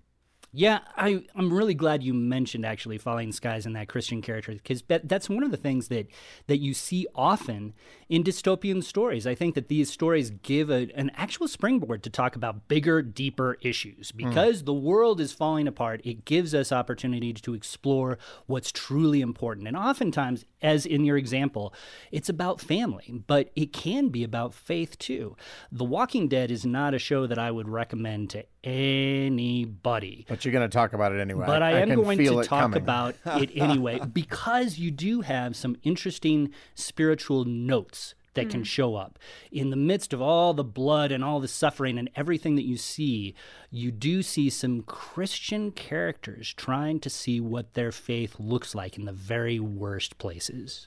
Yeah, 0.53 0.81
I, 0.97 1.23
I'm 1.37 1.53
really 1.53 1.75
glad 1.75 2.03
you 2.03 2.13
mentioned 2.13 2.67
actually 2.67 2.99
Falling 2.99 3.31
Skies 3.31 3.67
and 3.67 3.77
that 3.77 3.87
Christian 3.87 4.21
character 4.21 4.53
because 4.53 4.83
that, 4.89 5.09
that's 5.09 5.31
one 5.31 5.45
of 5.45 5.53
the 5.53 5.57
things 5.57 5.87
that, 5.89 6.09
that 6.49 6.59
you 6.59 6.75
see 6.75 7.07
often 7.15 7.73
in 8.09 8.25
dystopian 8.25 8.83
stories. 8.83 9.29
I 9.29 9.37
think 9.37 9.55
that 9.55 9.69
these 9.69 9.91
stories 9.91 10.31
give 10.31 10.69
a, 10.69 10.91
an 10.97 11.13
actual 11.15 11.47
springboard 11.47 12.03
to 12.03 12.11
talk 12.11 12.35
about 12.35 12.67
bigger, 12.67 13.01
deeper 13.01 13.59
issues. 13.61 14.11
Hmm. 14.11 14.29
Because 14.29 14.65
the 14.65 14.75
world 14.75 15.21
is 15.21 15.33
falling 15.33 15.69
apart, 15.69 16.01
it 16.03 16.25
gives 16.25 16.53
us 16.53 16.73
opportunity 16.73 17.33
to 17.33 17.55
explore 17.55 18.19
what's 18.47 18.73
truly 18.73 19.21
important. 19.21 19.69
And 19.69 19.77
oftentimes, 19.77 20.45
as 20.61 20.85
in 20.85 21.05
your 21.05 21.17
example, 21.17 21.73
it's 22.11 22.29
about 22.29 22.61
family, 22.61 23.23
but 23.29 23.51
it 23.55 23.73
can 23.73 24.09
be 24.09 24.25
about 24.25 24.53
faith 24.53 24.99
too. 24.99 25.37
The 25.71 25.85
Walking 25.85 26.27
Dead 26.27 26.51
is 26.51 26.67
not 26.67 26.93
a 26.93 26.99
show 26.99 27.29
that 27.29 27.39
I 27.39 27.53
would 27.53 27.69
recommend 27.69 28.31
to 28.31 28.45
anybody. 28.65 30.27
But 30.29 30.45
you're 30.45 30.53
going 30.53 30.69
to 30.69 30.73
talk 30.73 30.93
about 30.93 31.13
it 31.13 31.21
anyway. 31.21 31.47
But 31.47 31.63
I, 31.63 31.81
am 31.81 31.89
can 31.89 32.03
going 32.03 32.19
to 32.19 32.43
talk 32.43 32.61
coming. 32.61 32.83
about 32.83 33.15
it 33.27 33.51
anyway 33.55 34.01
because 34.13 34.79
you 34.79 34.91
do 34.91 35.23
have 35.23 35.57
some 35.57 35.77
interesting 35.83 36.51
spiritual 36.75 37.45
notes 37.45 38.15
that 38.35 38.49
can 38.49 38.61
hmm. 38.61 38.65
show 38.65 38.95
up. 38.95 39.19
In 39.51 39.71
the 39.71 39.77
midst 39.77 40.13
of 40.13 40.23
all 40.23 40.55
the 40.55 40.65
blood 40.65 41.11
and 41.11 41.25
all 41.25 41.41
the 41.41 41.49
suffering 41.49 41.99
and 41.99 42.09
everything 42.15 42.55
that 42.57 42.65
you 42.65 42.77
see, 42.77 43.35
you 43.71 43.91
do 43.91 44.23
see 44.23 44.49
some 44.51 44.83
Christian 44.83 45.73
characters 45.73 46.55
trying 46.55 47.01
to 47.01 47.11
see 47.11 47.41
what 47.41 47.75
their 47.75 47.91
faith 47.91 48.37
looks 48.39 48.75
like 48.75 48.97
in 48.97 49.05
the 49.05 49.13
very 49.13 49.59
worst 49.59 50.19
places. 50.19 50.87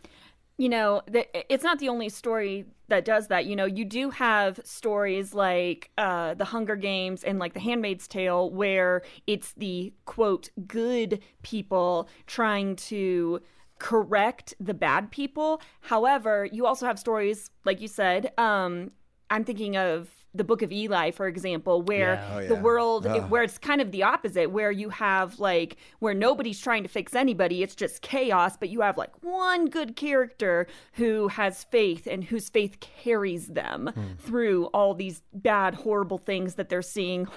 You 0.57 0.69
know, 0.69 1.01
the, 1.07 1.25
it's 1.51 1.63
not 1.63 1.79
the 1.79 1.89
only 1.89 2.09
story 2.09 2.65
that 2.87 3.05
does 3.05 3.27
that. 3.27 3.45
You 3.45 3.55
know, 3.55 3.65
you 3.65 3.85
do 3.85 4.11
have 4.11 4.59
stories 4.63 5.33
like 5.33 5.89
uh, 5.97 6.35
The 6.35 6.45
Hunger 6.45 6.75
Games 6.75 7.23
and 7.23 7.39
like 7.39 7.53
The 7.53 7.59
Handmaid's 7.59 8.07
Tale, 8.07 8.51
where 8.51 9.01
it's 9.25 9.53
the 9.53 9.93
quote, 10.05 10.49
good 10.67 11.21
people 11.41 12.07
trying 12.27 12.75
to 12.75 13.41
correct 13.79 14.53
the 14.59 14.73
bad 14.73 15.11
people. 15.11 15.61
However, 15.81 16.47
you 16.51 16.65
also 16.65 16.85
have 16.85 16.99
stories, 16.99 17.49
like 17.65 17.81
you 17.81 17.87
said, 17.87 18.31
um, 18.37 18.91
I'm 19.33 19.43
thinking 19.43 19.75
of 19.77 20.09
the 20.35 20.43
Book 20.43 20.61
of 20.63 20.71
Eli, 20.71 21.11
for 21.11 21.27
example, 21.27 21.81
where 21.83 22.13
Yeah. 22.15 22.29
Oh, 22.33 22.47
the 22.47 22.53
yeah. 22.55 22.61
world, 22.61 23.05
it- 23.05 23.29
where 23.29 23.43
it's 23.43 23.57
kind 23.59 23.81
of 23.81 23.91
the 23.91 24.03
opposite, 24.03 24.49
where 24.49 24.71
you 24.71 24.89
have 24.89 25.39
like, 25.39 25.77
where 25.99 26.13
nobody's 26.15 26.59
trying 26.59 26.83
to 26.83 26.89
fix 26.89 27.13
anybody, 27.13 27.61
it's 27.61 27.75
just 27.75 28.01
chaos, 28.01 28.57
but 28.57 28.69
you 28.69 28.81
have 28.81 28.97
like 28.97 29.11
one 29.23 29.67
good 29.67 29.95
character 29.95 30.67
who 30.93 31.27
has 31.27 31.63
faith 31.65 32.07
and 32.07 32.23
whose 32.23 32.49
faith 32.49 32.79
carries 32.79 33.47
them 33.49 33.91
hmm. 33.93 34.13
through 34.17 34.65
all 34.67 34.95
these 34.95 35.21
bad, 35.33 35.75
horrible 35.75 36.17
things 36.17 36.55
that 36.55 36.69
they're 36.69 36.81
seeing. 36.81 37.27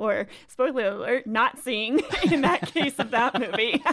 Or, 0.00 0.28
spoiler 0.48 0.86
alert, 0.92 1.26
not 1.26 1.58
seeing 1.58 2.00
in 2.32 2.40
that 2.40 2.72
case 2.72 2.98
of 2.98 3.10
that 3.10 3.38
movie. 3.38 3.82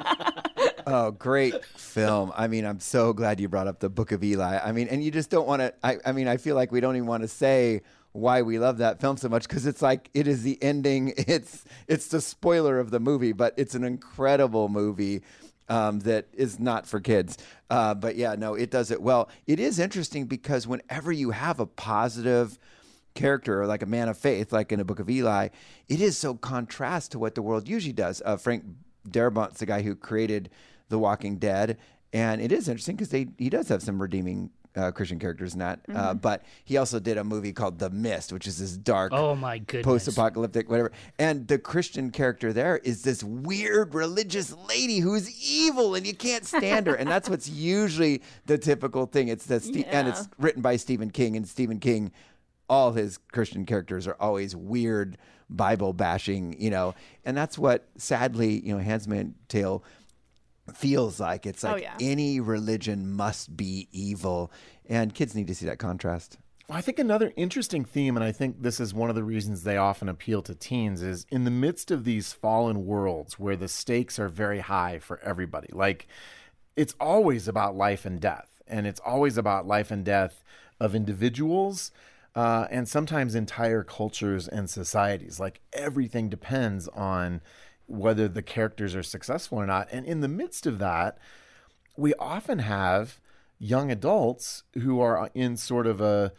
Oh, 0.90 1.12
great 1.12 1.66
film. 1.66 2.32
I 2.34 2.48
mean, 2.48 2.66
I'm 2.66 2.80
so 2.80 3.12
glad 3.12 3.42
you 3.42 3.50
brought 3.50 3.68
up 3.68 3.82
the 3.82 3.90
Book 3.90 4.14
of 4.14 4.24
Eli. 4.24 4.58
I 4.58 4.72
mean, 4.72 4.88
and 4.88 5.04
you 5.04 5.12
just 5.12 5.30
don't 5.30 5.46
want 5.46 5.62
to, 5.62 5.74
I, 5.84 5.98
I 6.06 6.14
mean, 6.14 6.30
I 6.30 6.38
feel 6.38 6.56
like 6.56 6.72
we 6.72 6.80
don't 6.80 6.96
even 6.96 7.08
want 7.08 7.24
to 7.24 7.28
say 7.28 7.82
why 8.14 8.42
we 8.42 8.58
love 8.58 8.78
that 8.78 9.02
film 9.02 9.18
so 9.18 9.28
much 9.28 9.50
because 9.50 9.66
it's 9.66 9.82
like 9.82 10.10
it 10.14 10.30
is 10.30 10.44
the 10.44 10.58
ending. 10.64 11.14
It's 11.28 11.66
it's 11.90 12.08
the 12.08 12.22
spoiler 12.22 12.80
of 12.80 12.90
the 12.92 13.02
movie, 13.02 13.34
but 13.34 13.54
it's 13.58 13.76
an 13.76 13.84
incredible 13.84 14.70
movie 14.70 15.24
um, 15.68 16.00
that 16.00 16.28
is 16.34 16.58
not 16.58 16.88
for 16.88 17.02
kids. 17.02 17.38
Uh, 17.70 17.94
but 17.94 18.16
yeah, 18.16 18.36
no, 18.36 18.54
it 18.54 18.72
does 18.72 18.90
it 18.90 19.02
well. 19.02 19.30
It 19.46 19.60
is 19.60 19.80
interesting 19.80 20.26
because 20.26 20.68
whenever 20.68 21.12
you 21.12 21.32
have 21.32 21.60
a 21.60 21.66
positive 21.66 22.58
character 23.18 23.62
or 23.62 23.68
like 23.68 23.82
a 23.82 23.86
man 23.88 24.08
of 24.08 24.18
faith, 24.18 24.54
like 24.54 24.72
in 24.72 24.80
a 24.80 24.86
Book 24.86 25.00
of 25.00 25.10
Eli, 25.10 25.50
it 25.90 26.00
is 26.00 26.18
so 26.18 26.34
contrast 26.36 27.12
to 27.12 27.20
what 27.20 27.36
the 27.36 27.42
world 27.42 27.68
usually 27.68 27.92
does. 27.94 28.22
Uh, 28.24 28.38
Frank 28.38 28.64
Darabont's 29.10 29.60
the 29.60 29.66
guy 29.66 29.82
who 29.82 29.96
created 29.96 30.50
The 30.90 31.00
Walking 31.00 31.38
Dead, 31.38 31.78
and 32.14 32.42
it 32.42 32.52
is 32.52 32.70
interesting 32.70 32.96
because 32.96 33.12
he 33.12 33.50
does 33.50 33.68
have 33.70 33.82
some 33.82 34.02
redeeming 34.02 34.52
uh, 34.76 34.92
Christian 34.92 35.18
characters 35.18 35.54
in 35.54 35.60
that. 35.60 35.80
Uh, 35.90 35.94
Mm-hmm. 35.94 36.18
but 36.20 36.44
he 36.64 36.78
also 36.78 37.00
did 37.00 37.18
a 37.18 37.24
movie 37.24 37.52
called 37.52 37.80
The 37.80 37.90
Mist, 37.90 38.32
which 38.32 38.46
is 38.46 38.60
this 38.60 38.78
dark, 38.78 39.12
Oh 39.12 39.36
my 39.36 39.58
goodness. 39.58 39.86
post-apocalyptic, 39.86 40.70
whatever. 40.70 40.92
And 41.18 41.48
the 41.48 41.58
Christian 41.58 42.12
character 42.12 42.54
there 42.54 42.78
is 42.84 43.02
this 43.02 43.24
weird 43.24 43.96
religious 43.96 44.54
lady 44.70 45.00
who's 45.00 45.28
evil, 45.42 45.96
and 45.96 46.06
you 46.06 46.14
can't 46.14 46.46
stand 46.46 46.86
her. 46.88 46.94
and 46.94 47.10
that's 47.10 47.28
what's 47.28 47.50
usually 47.78 48.22
the 48.46 48.58
typical 48.60 49.08
thing. 49.08 49.30
It's 49.30 49.48
that, 49.48 49.64
Ste- 49.64 49.88
and 49.88 50.08
it's 50.10 50.30
written 50.38 50.62
by 50.62 50.76
Stephen 50.76 51.10
King, 51.10 51.36
and 51.36 51.48
Stephen 51.48 51.80
King, 51.80 52.12
all 52.70 52.92
his 52.94 53.18
Christian 53.32 53.66
characters 53.66 54.08
are 54.08 54.18
always 54.20 54.56
weird, 54.56 55.18
Bible 55.50 55.94
bashing, 55.94 56.60
you 56.60 56.70
know. 56.70 56.94
And 57.26 57.38
that's 57.38 57.58
what, 57.58 57.88
sadly, 57.98 58.60
you 58.60 58.74
know, 58.76 58.82
Handmaid's 58.82 59.34
Tale 59.48 59.84
feels 60.74 61.20
like. 61.20 61.46
It's 61.46 61.64
Oh, 61.64 61.74
like 61.74 61.84
yeah. 61.84 61.96
any 62.02 62.40
religion 62.40 63.12
must 63.12 63.56
be 63.56 63.88
evil, 63.92 64.52
and 64.88 65.14
kids 65.14 65.36
need 65.36 65.48
to 65.48 65.56
see 65.56 65.66
that 65.66 65.80
contrast. 65.80 66.38
Well, 66.68 66.78
I 66.78 66.82
think 66.82 67.00
another 67.00 67.32
interesting 67.38 67.86
theme, 67.86 68.18
and 68.18 68.24
I 68.26 68.34
think 68.34 68.62
this 68.62 68.82
is 68.82 68.94
one 68.94 69.10
of 69.10 69.16
the 69.16 69.24
reasons 69.24 69.64
they 69.64 69.78
often 69.78 70.10
appeal 70.10 70.42
to 70.42 70.54
teens, 70.54 71.02
is 71.02 71.26
in 71.32 71.46
the 71.46 71.52
midst 71.52 71.92
of 71.92 72.04
these 72.04 72.34
fallen 72.34 72.86
worlds 72.86 73.40
where 73.40 73.56
the 73.56 73.70
stakes 73.70 74.20
are 74.20 74.28
very 74.28 74.60
high 74.60 75.00
for 75.00 75.22
everybody. 75.22 75.70
Like, 75.72 76.08
it's 76.76 76.94
always 77.00 77.48
about 77.48 77.78
life 77.78 78.06
and 78.06 78.20
death, 78.20 78.50
and 78.68 78.86
it's 78.86 79.00
always 79.00 79.38
about 79.38 79.66
life 79.66 79.92
and 79.92 80.04
death 80.04 80.44
of 80.78 80.94
individuals. 80.94 81.92
Uh, 82.38 82.68
and 82.70 82.88
sometimes 82.88 83.34
entire 83.34 83.84
cultures 83.84 84.48
and 84.48 84.70
societies. 84.70 85.40
Like 85.40 85.60
everything 85.74 86.30
depends 86.30 86.88
on 86.90 87.42
whether 87.88 88.28
the 88.28 88.44
characters 88.44 88.96
are 88.96 89.02
successful 89.02 89.58
or 89.58 89.66
not. 89.66 89.88
And 89.92 90.06
in 90.06 90.20
the 90.22 90.28
midst 90.28 90.68
of 90.68 90.78
that, 90.78 91.18
we 91.96 92.14
often 92.20 92.60
have 92.60 93.20
young 93.58 93.90
adults 93.90 94.64
who 94.76 95.00
are 95.00 95.32
in 95.34 95.58
sort 95.58 95.88
of 95.88 96.00
a 96.00 96.32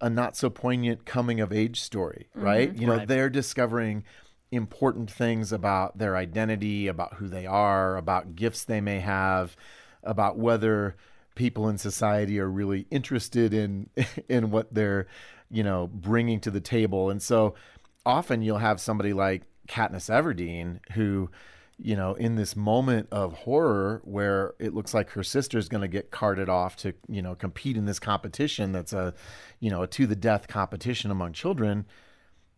a 0.00 0.08
not 0.08 0.36
so 0.36 0.48
poignant 0.48 1.04
coming 1.04 1.40
of 1.40 1.52
age 1.52 1.80
story, 1.80 2.28
right? 2.34 2.72
You 2.74 2.86
know, 2.86 2.96
Right. 2.98 3.08
they're 3.08 3.28
discovering 3.28 4.04
important 4.52 5.10
things 5.10 5.52
about 5.52 5.98
their 5.98 6.16
identity, 6.16 6.86
about 6.86 7.14
who 7.14 7.28
they 7.28 7.44
are, 7.44 7.96
about 7.96 8.36
gifts 8.36 8.64
they 8.64 8.80
may 8.80 9.00
have, 9.00 9.56
about 10.02 10.38
whether 10.38 10.94
people 11.34 11.68
in 11.68 11.76
society 11.76 12.38
are 12.40 12.48
really 12.48 12.86
interested 12.90 13.52
in 13.52 13.90
in 14.28 14.50
what 14.50 14.72
they're, 14.72 15.06
you 15.50 15.62
know, 15.62 15.88
bringing 15.92 16.40
to 16.40 16.50
the 16.50 16.60
table. 16.60 17.10
And 17.10 17.22
so 17.22 17.54
often 18.06 18.42
you'll 18.42 18.58
have 18.58 18.80
somebody 18.80 19.12
like 19.12 19.42
Katniss 19.68 20.10
Everdeen 20.10 20.80
who 20.92 21.30
you 21.82 21.96
know, 21.96 22.14
in 22.14 22.36
this 22.36 22.54
moment 22.54 23.08
of 23.10 23.32
horror 23.32 24.02
where 24.04 24.52
it 24.58 24.74
looks 24.74 24.92
like 24.92 25.10
her 25.10 25.22
sister's 25.22 25.68
going 25.68 25.80
to 25.80 25.88
get 25.88 26.10
carted 26.10 26.48
off 26.48 26.76
to, 26.76 26.92
you 27.08 27.22
know, 27.22 27.34
compete 27.34 27.76
in 27.76 27.86
this 27.86 27.98
competition 27.98 28.72
that's 28.72 28.92
a, 28.92 29.14
you 29.60 29.70
know, 29.70 29.82
a 29.82 29.86
to 29.86 30.06
the 30.06 30.16
death 30.16 30.46
competition 30.46 31.10
among 31.10 31.32
children, 31.32 31.86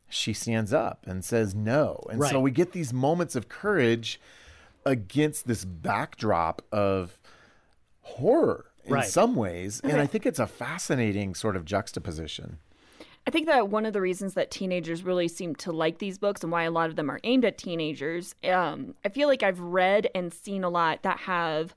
she 0.08 0.32
stands 0.32 0.72
up 0.72 1.04
and 1.06 1.24
says 1.24 1.54
no. 1.54 2.04
And 2.10 2.20
so 2.32 2.40
we 2.40 2.50
get 2.50 2.72
these 2.72 2.92
moments 2.92 3.36
of 3.36 3.48
courage 3.48 4.20
against 4.84 5.46
this 5.46 5.64
backdrop 5.64 6.62
of 6.72 7.18
horror 8.00 8.66
in 8.84 8.94
Right. 8.94 9.08
some 9.08 9.36
ways. 9.36 9.80
And 9.84 10.00
I 10.00 10.06
think 10.06 10.26
it's 10.26 10.40
a 10.40 10.48
fascinating 10.48 11.36
sort 11.36 11.54
of 11.54 11.64
juxtaposition. 11.64 12.58
I 13.26 13.30
think 13.30 13.46
that 13.46 13.68
one 13.68 13.86
of 13.86 13.92
the 13.92 14.00
reasons 14.00 14.34
that 14.34 14.50
teenagers 14.50 15.04
really 15.04 15.28
seem 15.28 15.54
to 15.56 15.70
like 15.72 15.98
these 15.98 16.18
books 16.18 16.42
and 16.42 16.50
why 16.50 16.64
a 16.64 16.70
lot 16.70 16.90
of 16.90 16.96
them 16.96 17.10
are 17.10 17.20
aimed 17.22 17.44
at 17.44 17.56
teenagers, 17.56 18.34
um, 18.44 18.94
I 19.04 19.10
feel 19.10 19.28
like 19.28 19.42
I've 19.44 19.60
read 19.60 20.08
and 20.14 20.32
seen 20.34 20.64
a 20.64 20.68
lot 20.68 21.02
that 21.04 21.20
have 21.20 21.74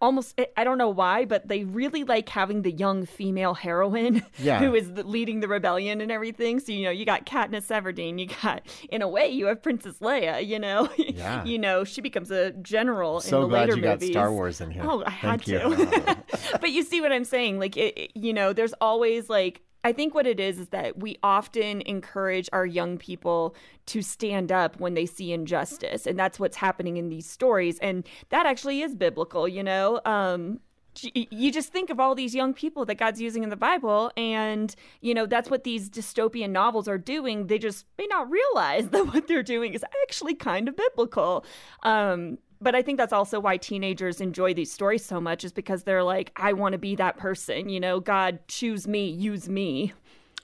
almost, 0.00 0.38
I 0.58 0.64
don't 0.64 0.76
know 0.78 0.90
why, 0.90 1.24
but 1.24 1.48
they 1.48 1.64
really 1.64 2.04
like 2.04 2.28
having 2.28 2.60
the 2.62 2.70
young 2.72 3.06
female 3.06 3.54
heroine 3.54 4.22
Yeah. 4.38 4.58
who 4.58 4.74
is 4.74 4.92
the, 4.92 5.02
leading 5.02 5.40
the 5.40 5.48
rebellion 5.48 6.00
and 6.02 6.10
everything. 6.12 6.60
So, 6.60 6.72
you 6.72 6.84
know, 6.84 6.90
you 6.90 7.04
got 7.06 7.24
Katniss 7.26 7.68
Everdeen, 7.68 8.18
you 8.18 8.26
got, 8.42 8.62
in 8.90 9.00
a 9.02 9.08
way, 9.08 9.28
you 9.28 9.46
have 9.46 9.62
Princess 9.62 9.98
Leia, 10.00 10.46
you 10.46 10.58
know? 10.58 10.88
Yeah. 10.98 11.44
you 11.44 11.58
know, 11.58 11.84
she 11.84 12.00
becomes 12.02 12.30
a 12.30 12.52
general 12.52 13.20
So 13.20 13.36
in 13.38 13.42
the 13.44 13.48
glad 13.48 13.60
later 13.68 13.76
you 13.76 13.82
got. 13.82 14.02
Star 14.02 14.32
Wars 14.32 14.60
in 14.60 14.70
here. 14.70 14.82
Oh, 14.86 15.02
I 15.06 15.10
had 15.10 15.46
you. 15.48 15.58
to. 15.58 16.16
but 16.60 16.70
you 16.72 16.82
see 16.82 17.00
what 17.00 17.10
I'm 17.12 17.24
saying? 17.24 17.58
Like, 17.58 17.76
it, 17.76 17.96
it- 17.98 18.10
you 18.14 18.32
know, 18.34 18.52
there's 18.52 18.74
always 18.80 19.28
like, 19.30 19.62
I 19.86 19.92
think 19.92 20.16
what 20.16 20.26
it 20.26 20.40
is 20.40 20.58
is 20.58 20.70
that 20.70 20.98
we 20.98 21.16
often 21.22 21.80
encourage 21.82 22.48
our 22.52 22.66
young 22.66 22.98
people 22.98 23.54
to 23.86 24.02
stand 24.02 24.50
up 24.50 24.80
when 24.80 24.94
they 24.94 25.06
see 25.06 25.32
injustice. 25.32 26.08
And 26.08 26.18
that's 26.18 26.40
what's 26.40 26.56
happening 26.56 26.96
in 26.96 27.08
these 27.08 27.24
stories. 27.24 27.78
And 27.78 28.04
that 28.30 28.46
actually 28.46 28.82
is 28.82 28.96
biblical, 28.96 29.46
you 29.46 29.62
know? 29.62 30.00
Um, 30.04 30.58
you 31.00 31.52
just 31.52 31.72
think 31.72 31.90
of 31.90 32.00
all 32.00 32.16
these 32.16 32.34
young 32.34 32.52
people 32.52 32.84
that 32.86 32.96
God's 32.96 33.20
using 33.20 33.44
in 33.44 33.50
the 33.50 33.56
Bible, 33.56 34.10
and 34.16 34.74
you 35.02 35.12
know 35.12 35.26
that's 35.26 35.50
what 35.50 35.62
these 35.62 35.90
dystopian 35.90 36.50
novels 36.50 36.88
are 36.88 36.96
doing. 36.96 37.48
They 37.48 37.58
just 37.58 37.84
may 37.98 38.06
not 38.06 38.30
realize 38.30 38.88
that 38.92 39.12
what 39.12 39.28
they're 39.28 39.42
doing 39.42 39.74
is 39.74 39.84
actually 40.02 40.34
kind 40.34 40.68
of 40.68 40.74
biblical. 40.74 41.44
Um, 41.82 42.38
but 42.60 42.74
I 42.74 42.82
think 42.82 42.98
that's 42.98 43.12
also 43.12 43.38
why 43.40 43.56
teenagers 43.56 44.20
enjoy 44.20 44.54
these 44.54 44.72
stories 44.72 45.04
so 45.04 45.20
much, 45.20 45.44
is 45.44 45.52
because 45.52 45.84
they're 45.84 46.02
like, 46.02 46.32
I 46.36 46.52
want 46.52 46.72
to 46.72 46.78
be 46.78 46.96
that 46.96 47.16
person. 47.16 47.68
You 47.68 47.80
know, 47.80 48.00
God, 48.00 48.40
choose 48.48 48.86
me, 48.86 49.08
use 49.08 49.48
me. 49.48 49.92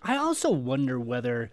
I 0.02 0.16
also 0.16 0.50
wonder 0.50 0.98
whether 0.98 1.50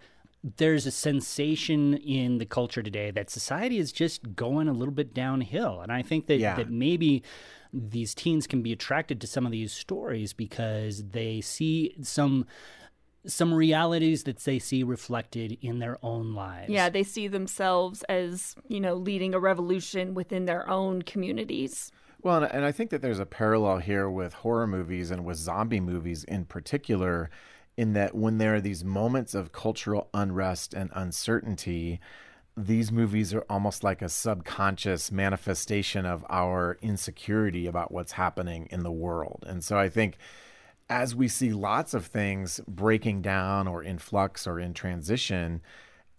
there's 0.56 0.86
a 0.86 0.90
sensation 0.90 1.94
in 1.94 2.38
the 2.38 2.46
culture 2.46 2.82
today 2.82 3.10
that 3.10 3.28
society 3.30 3.78
is 3.78 3.92
just 3.92 4.34
going 4.34 4.68
a 4.68 4.72
little 4.72 4.94
bit 4.94 5.12
downhill. 5.12 5.80
And 5.82 5.92
I 5.92 6.02
think 6.02 6.26
that, 6.26 6.38
Yeah. 6.38 6.56
that 6.56 6.70
maybe 6.70 7.22
these 7.72 8.14
teens 8.14 8.46
can 8.46 8.62
be 8.62 8.72
attracted 8.72 9.20
to 9.20 9.26
some 9.26 9.44
of 9.46 9.52
these 9.52 9.72
stories 9.72 10.32
because 10.32 11.04
they 11.10 11.40
see 11.40 11.94
some 12.02 12.46
some 13.26 13.52
realities 13.52 14.24
that 14.24 14.38
they 14.38 14.58
see 14.58 14.82
reflected 14.82 15.58
in 15.60 15.78
their 15.78 15.98
own 16.02 16.34
lives. 16.34 16.70
Yeah, 16.70 16.88
they 16.88 17.02
see 17.02 17.28
themselves 17.28 18.02
as, 18.04 18.54
you 18.68 18.80
know, 18.80 18.94
leading 18.94 19.34
a 19.34 19.40
revolution 19.40 20.14
within 20.14 20.46
their 20.46 20.68
own 20.68 21.02
communities. 21.02 21.92
Well, 22.22 22.42
and, 22.42 22.52
and 22.52 22.64
I 22.64 22.72
think 22.72 22.90
that 22.90 23.02
there's 23.02 23.18
a 23.18 23.26
parallel 23.26 23.78
here 23.78 24.08
with 24.08 24.34
horror 24.34 24.66
movies 24.66 25.10
and 25.10 25.24
with 25.24 25.36
zombie 25.36 25.80
movies 25.80 26.24
in 26.24 26.44
particular, 26.46 27.30
in 27.76 27.92
that 27.94 28.14
when 28.14 28.38
there 28.38 28.54
are 28.54 28.60
these 28.60 28.84
moments 28.84 29.34
of 29.34 29.52
cultural 29.52 30.08
unrest 30.12 30.74
and 30.74 30.90
uncertainty, 30.94 32.00
these 32.56 32.90
movies 32.92 33.32
are 33.32 33.44
almost 33.48 33.84
like 33.84 34.02
a 34.02 34.08
subconscious 34.08 35.10
manifestation 35.10 36.04
of 36.04 36.24
our 36.28 36.78
insecurity 36.82 37.66
about 37.66 37.92
what's 37.92 38.12
happening 38.12 38.66
in 38.70 38.82
the 38.82 38.92
world. 38.92 39.44
And 39.46 39.62
so 39.64 39.78
I 39.78 39.88
think 39.88 40.18
as 40.90 41.14
we 41.14 41.28
see 41.28 41.52
lots 41.52 41.94
of 41.94 42.04
things 42.04 42.60
breaking 42.66 43.22
down 43.22 43.68
or 43.68 43.80
in 43.82 43.96
flux 43.96 44.44
or 44.46 44.58
in 44.58 44.74
transition, 44.74 45.62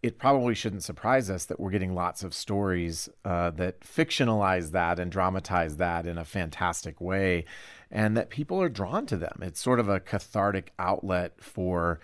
it 0.01 0.17
probably 0.17 0.55
shouldn't 0.55 0.81
surprise 0.81 1.29
us 1.29 1.45
that 1.45 1.59
we're 1.59 1.69
getting 1.69 1.93
lots 1.93 2.23
of 2.23 2.33
stories 2.33 3.09
uh, 3.25 3.51
that 3.51 3.81
fictionalize 3.81 4.71
that 4.71 4.97
and 4.97 5.11
dramatize 5.11 5.75
that 5.75 6.07
in 6.07 6.17
a 6.17 6.23
fantastic 6.23 6.99
way, 7.01 7.43
and 7.91 8.15
that 8.15 8.29
people 8.29 8.61
are 8.61 8.69
drawn 8.69 9.05
to 9.05 9.17
them. 9.17 9.39
It's 9.41 9.59
sort 9.59 9.79
of 9.79 9.89
a 9.89 9.99
cathartic 9.99 10.71
outlet 10.79 11.33
for 11.43 11.99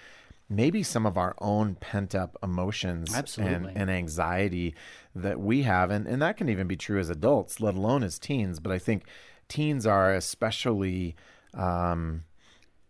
maybe 0.50 0.84
some 0.84 1.06
of 1.06 1.18
our 1.18 1.36
own 1.40 1.76
pent 1.76 2.14
up 2.14 2.38
emotions 2.44 3.14
and, 3.38 3.66
and 3.78 3.90
anxiety 3.90 4.76
that 5.16 5.40
we 5.40 5.64
have. 5.64 5.90
And, 5.90 6.06
and 6.06 6.22
that 6.22 6.38
can 6.38 6.50
even 6.50 6.68
be 6.68 6.76
true 6.76 7.00
as 7.00 7.10
adults, 7.10 7.62
let 7.62 7.76
alone 7.76 8.04
as 8.04 8.20
teens. 8.20 8.60
But 8.60 8.74
I 8.74 8.78
think 8.78 9.06
teens 9.48 9.88
are 9.88 10.14
especially. 10.14 11.16
Um, 11.54 12.26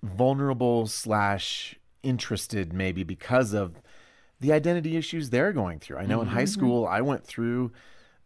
vulnerable 0.04 0.88
slash 0.88 1.76
interested 2.04 2.74
maybe 2.74 3.04
because 3.04 3.54
of 3.54 3.82
the 4.40 4.54
identity 4.54 4.96
issues 4.96 5.30
they're 5.30 5.52
going 5.52 5.80
through. 5.80 5.98
I 5.98 6.06
know 6.06 6.22
in 6.22 6.28
mm-hmm, 6.28 6.36
high 6.36 6.44
mm-hmm. 6.44 6.60
school 6.60 6.88
I 6.88 7.02
went 7.02 7.26
through 7.26 7.72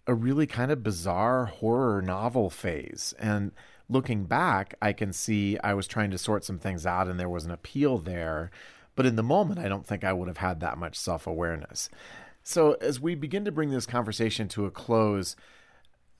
a 0.07 0.13
really 0.13 0.47
kind 0.47 0.71
of 0.71 0.83
bizarre 0.83 1.45
horror 1.45 2.01
novel 2.01 2.49
phase 2.49 3.13
and 3.19 3.51
looking 3.87 4.25
back 4.25 4.75
I 4.81 4.93
can 4.93 5.13
see 5.13 5.57
I 5.63 5.73
was 5.73 5.87
trying 5.87 6.11
to 6.11 6.17
sort 6.17 6.43
some 6.43 6.59
things 6.59 6.85
out 6.85 7.07
and 7.07 7.19
there 7.19 7.29
was 7.29 7.45
an 7.45 7.51
appeal 7.51 7.97
there, 7.97 8.51
but 8.95 9.05
in 9.05 9.15
the 9.15 9.23
moment 9.23 9.59
I 9.59 9.69
don't 9.69 9.85
think 9.85 10.03
I 10.03 10.13
would 10.13 10.27
have 10.27 10.37
had 10.37 10.59
that 10.59 10.77
much 10.77 10.97
self-awareness. 10.97 11.89
So 12.43 12.73
as 12.81 12.99
we 12.99 13.15
begin 13.15 13.45
to 13.45 13.51
bring 13.51 13.69
this 13.69 13.85
conversation 13.85 14.47
to 14.49 14.65
a 14.65 14.71
close, 14.71 15.35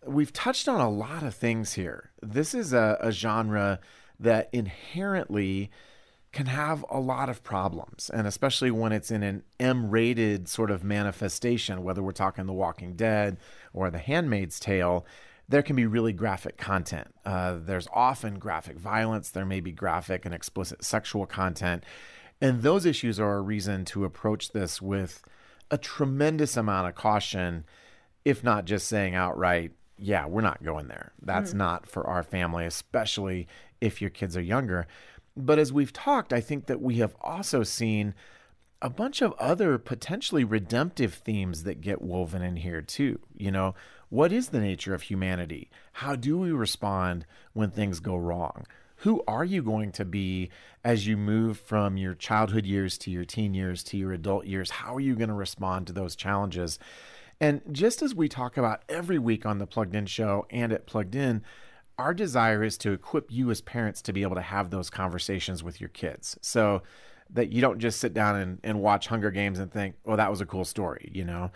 we've 0.05 0.33
touched 0.33 0.67
on 0.67 0.79
a 0.79 0.89
lot 0.89 1.23
of 1.23 1.35
things 1.35 1.73
here. 1.73 2.11
This 2.21 2.53
is 2.53 2.73
a, 2.73 2.97
a 3.01 3.11
genre 3.11 3.79
that 4.21 4.49
inherently 4.53 5.69
can 6.31 6.45
have 6.45 6.85
a 6.89 6.99
lot 6.99 7.27
of 7.27 7.43
problems, 7.43 8.09
and 8.13 8.25
especially 8.25 8.71
when 8.71 8.93
it's 8.93 9.11
in 9.11 9.21
an 9.21 9.43
M 9.59 9.89
rated 9.89 10.47
sort 10.47 10.71
of 10.71 10.83
manifestation, 10.83 11.83
whether 11.83 12.01
we're 12.01 12.13
talking 12.13 12.45
The 12.45 12.53
Walking 12.53 12.95
Dead 12.95 13.37
or 13.73 13.91
The 13.91 13.97
Handmaid's 13.97 14.59
Tale. 14.59 15.05
There 15.49 15.61
can 15.61 15.75
be 15.75 15.85
really 15.85 16.13
graphic 16.13 16.55
content. 16.55 17.13
Uh, 17.25 17.57
there's 17.59 17.87
often 17.93 18.39
graphic 18.39 18.77
violence. 18.79 19.29
There 19.29 19.45
may 19.45 19.59
be 19.59 19.73
graphic 19.73 20.23
and 20.25 20.33
explicit 20.33 20.85
sexual 20.85 21.25
content. 21.25 21.83
And 22.39 22.61
those 22.61 22.85
issues 22.85 23.19
are 23.19 23.35
a 23.35 23.41
reason 23.41 23.83
to 23.85 24.05
approach 24.05 24.53
this 24.53 24.81
with 24.81 25.21
a 25.69 25.77
tremendous 25.77 26.55
amount 26.55 26.87
of 26.87 26.95
caution, 26.95 27.65
if 28.23 28.43
not 28.43 28.63
just 28.63 28.87
saying 28.87 29.13
outright, 29.13 29.73
yeah, 29.97 30.25
we're 30.25 30.41
not 30.41 30.63
going 30.63 30.87
there. 30.87 31.11
That's 31.21 31.53
mm. 31.53 31.57
not 31.57 31.85
for 31.85 32.07
our 32.07 32.23
family, 32.23 32.65
especially 32.65 33.47
if 33.81 33.99
your 33.99 34.09
kids 34.09 34.37
are 34.37 34.41
younger. 34.41 34.87
But 35.35 35.59
as 35.59 35.73
we've 35.73 35.91
talked, 35.91 36.31
I 36.31 36.39
think 36.39 36.67
that 36.67 36.81
we 36.81 36.95
have 36.95 37.15
also 37.21 37.63
seen 37.63 38.13
a 38.81 38.89
bunch 38.89 39.21
of 39.21 39.33
other 39.33 39.77
potentially 39.77 40.43
redemptive 40.43 41.13
themes 41.13 41.63
that 41.63 41.81
get 41.81 42.01
woven 42.01 42.41
in 42.41 42.57
here 42.57 42.81
too. 42.81 43.19
You 43.37 43.51
know, 43.51 43.75
what 44.09 44.31
is 44.31 44.49
the 44.49 44.59
nature 44.59 44.93
of 44.93 45.03
humanity? 45.03 45.69
How 45.93 46.15
do 46.15 46.37
we 46.37 46.51
respond 46.51 47.25
when 47.53 47.71
things 47.71 47.99
go 47.99 48.15
wrong? 48.15 48.65
Who 48.97 49.23
are 49.27 49.45
you 49.45 49.63
going 49.63 49.91
to 49.93 50.05
be 50.05 50.49
as 50.83 51.07
you 51.07 51.17
move 51.17 51.59
from 51.59 51.97
your 51.97 52.13
childhood 52.13 52.65
years 52.65 52.97
to 52.99 53.11
your 53.11 53.25
teen 53.25 53.53
years 53.53 53.83
to 53.85 53.97
your 53.97 54.13
adult 54.13 54.45
years? 54.45 54.69
How 54.69 54.95
are 54.95 54.99
you 54.99 55.15
going 55.15 55.29
to 55.29 55.35
respond 55.35 55.87
to 55.87 55.93
those 55.93 56.15
challenges? 56.15 56.77
And 57.39 57.61
just 57.71 58.03
as 58.03 58.13
we 58.13 58.29
talk 58.29 58.57
about 58.57 58.83
every 58.87 59.17
week 59.17 59.45
on 59.45 59.57
the 59.57 59.65
Plugged 59.65 59.95
In 59.95 60.05
show 60.05 60.45
and 60.51 60.71
at 60.71 60.85
Plugged 60.85 61.15
In, 61.15 61.43
our 62.01 62.13
desire 62.13 62.63
is 62.63 62.77
to 62.79 62.91
equip 62.91 63.31
you 63.31 63.51
as 63.51 63.61
parents 63.61 64.01
to 64.03 64.13
be 64.13 64.23
able 64.23 64.35
to 64.35 64.41
have 64.41 64.69
those 64.69 64.89
conversations 64.89 65.63
with 65.63 65.79
your 65.79 65.89
kids. 65.89 66.37
So, 66.41 66.83
that 67.33 67.51
you 67.51 67.61
don't 67.61 67.79
just 67.79 67.99
sit 67.99 68.13
down 68.13 68.35
and, 68.35 68.59
and 68.63 68.81
watch 68.81 69.07
Hunger 69.07 69.31
Games 69.31 69.59
and 69.59 69.71
think, 69.71 69.95
oh, 70.05 70.15
that 70.15 70.29
was 70.29 70.41
a 70.41 70.45
cool 70.45 70.65
story, 70.65 71.09
you 71.13 71.23
know. 71.23 71.51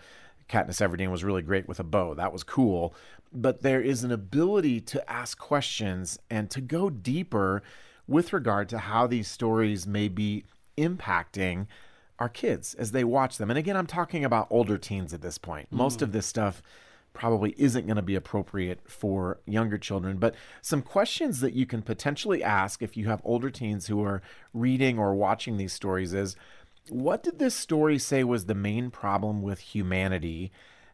Katniss 0.48 0.80
Everdeen 0.80 1.10
was 1.10 1.24
really 1.24 1.42
great 1.42 1.68
with 1.68 1.80
a 1.80 1.84
bow. 1.84 2.14
That 2.14 2.32
was 2.32 2.42
cool. 2.42 2.94
But 3.32 3.62
there 3.62 3.82
is 3.82 4.04
an 4.04 4.12
ability 4.12 4.80
to 4.82 5.10
ask 5.10 5.38
questions 5.38 6.18
and 6.30 6.50
to 6.50 6.60
go 6.60 6.88
deeper 6.88 7.62
with 8.06 8.32
regard 8.32 8.68
to 8.70 8.78
how 8.78 9.06
these 9.06 9.28
stories 9.28 9.86
may 9.86 10.08
be 10.08 10.44
impacting 10.78 11.66
our 12.18 12.28
kids 12.28 12.74
as 12.74 12.92
they 12.92 13.04
watch 13.04 13.36
them. 13.36 13.50
And 13.50 13.58
again, 13.58 13.76
I'm 13.76 13.86
talking 13.86 14.24
about 14.24 14.46
older 14.50 14.78
teens 14.78 15.12
at 15.12 15.20
this 15.20 15.36
point. 15.36 15.70
Most 15.70 15.98
mm. 15.98 16.02
of 16.02 16.12
this 16.12 16.26
stuff 16.26 16.62
probably 17.16 17.54
isn't 17.56 17.86
going 17.86 17.96
to 17.96 18.02
be 18.02 18.14
appropriate 18.14 18.80
for 18.86 19.40
younger 19.46 19.78
children. 19.78 20.18
But 20.18 20.34
some 20.60 20.82
questions 20.82 21.40
that 21.40 21.54
you 21.54 21.64
can 21.64 21.80
potentially 21.80 22.44
ask 22.44 22.82
if 22.82 22.96
you 22.96 23.08
have 23.08 23.22
older 23.24 23.50
teens 23.50 23.86
who 23.86 24.04
are 24.04 24.20
reading 24.52 24.98
or 24.98 25.14
watching 25.14 25.56
these 25.56 25.72
stories 25.72 26.12
is 26.12 26.36
what 26.90 27.22
did 27.22 27.38
this 27.38 27.54
story 27.54 27.98
say 27.98 28.22
was 28.22 28.44
the 28.44 28.54
main 28.54 28.90
problem 28.90 29.42
with 29.42 29.60
humanity? 29.60 30.52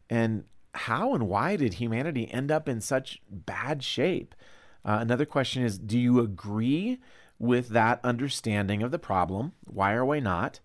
And 0.08 0.44
how 0.74 1.12
and 1.12 1.28
why 1.28 1.56
did 1.56 1.74
humanity 1.74 2.32
end 2.32 2.50
up 2.50 2.68
in 2.68 2.80
such 2.80 3.20
bad 3.28 3.82
shape? 3.82 4.34
Uh, 4.84 4.98
another 5.00 5.26
question 5.26 5.64
is 5.64 5.76
Do 5.76 5.98
you 5.98 6.20
agree 6.20 7.00
with 7.38 7.70
that 7.70 8.00
understanding 8.04 8.82
of 8.82 8.92
the 8.92 8.98
problem? 8.98 9.52
Why 9.66 9.92
or 9.92 10.04
why 10.04 10.20
not? 10.20 10.60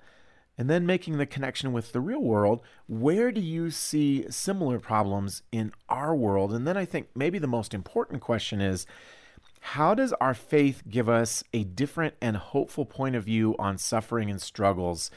And 0.57 0.69
then 0.69 0.85
making 0.85 1.17
the 1.17 1.25
connection 1.25 1.71
with 1.71 1.91
the 1.91 2.01
real 2.01 2.21
world, 2.21 2.61
where 2.87 3.31
do 3.31 3.41
you 3.41 3.69
see 3.69 4.25
similar 4.29 4.79
problems 4.79 5.43
in 5.51 5.71
our 5.87 6.15
world? 6.15 6.51
And 6.51 6.67
then 6.67 6.77
I 6.77 6.85
think 6.85 7.09
maybe 7.15 7.37
the 7.37 7.47
most 7.47 7.73
important 7.73 8.21
question 8.21 8.59
is 8.59 8.85
how 9.59 9.93
does 9.93 10.13
our 10.13 10.33
faith 10.33 10.83
give 10.89 11.09
us 11.09 11.43
a 11.53 11.63
different 11.63 12.15
and 12.21 12.37
hopeful 12.37 12.85
point 12.85 13.15
of 13.15 13.25
view 13.25 13.55
on 13.59 13.77
suffering 13.77 14.31
and 14.31 14.41
struggles 14.41 15.11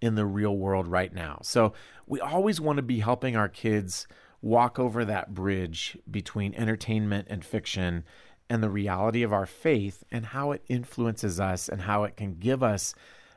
in 0.00 0.14
the 0.14 0.24
real 0.24 0.56
world 0.56 0.86
right 0.86 1.12
now? 1.12 1.40
So 1.42 1.72
we 2.06 2.20
always 2.20 2.60
want 2.60 2.76
to 2.76 2.82
be 2.82 3.00
helping 3.00 3.36
our 3.36 3.48
kids 3.48 4.06
walk 4.40 4.78
over 4.78 5.04
that 5.04 5.34
bridge 5.34 5.98
between 6.10 6.54
entertainment 6.54 7.26
and 7.28 7.44
fiction 7.44 8.04
and 8.48 8.62
the 8.62 8.70
reality 8.70 9.22
of 9.22 9.32
our 9.32 9.46
faith 9.46 10.04
and 10.10 10.26
how 10.26 10.52
it 10.52 10.62
influences 10.68 11.40
us 11.40 11.68
and 11.68 11.82
how 11.82 12.04
it 12.04 12.16
can 12.16 12.34
give 12.34 12.62
us 12.62 12.94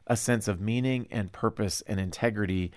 a 0.09 0.17
sense 0.17 0.47
of 0.47 0.59
meaning 0.59 1.07
and 1.11 1.31
purpose 1.31 1.81
and 1.87 1.99
integrity 1.99 2.71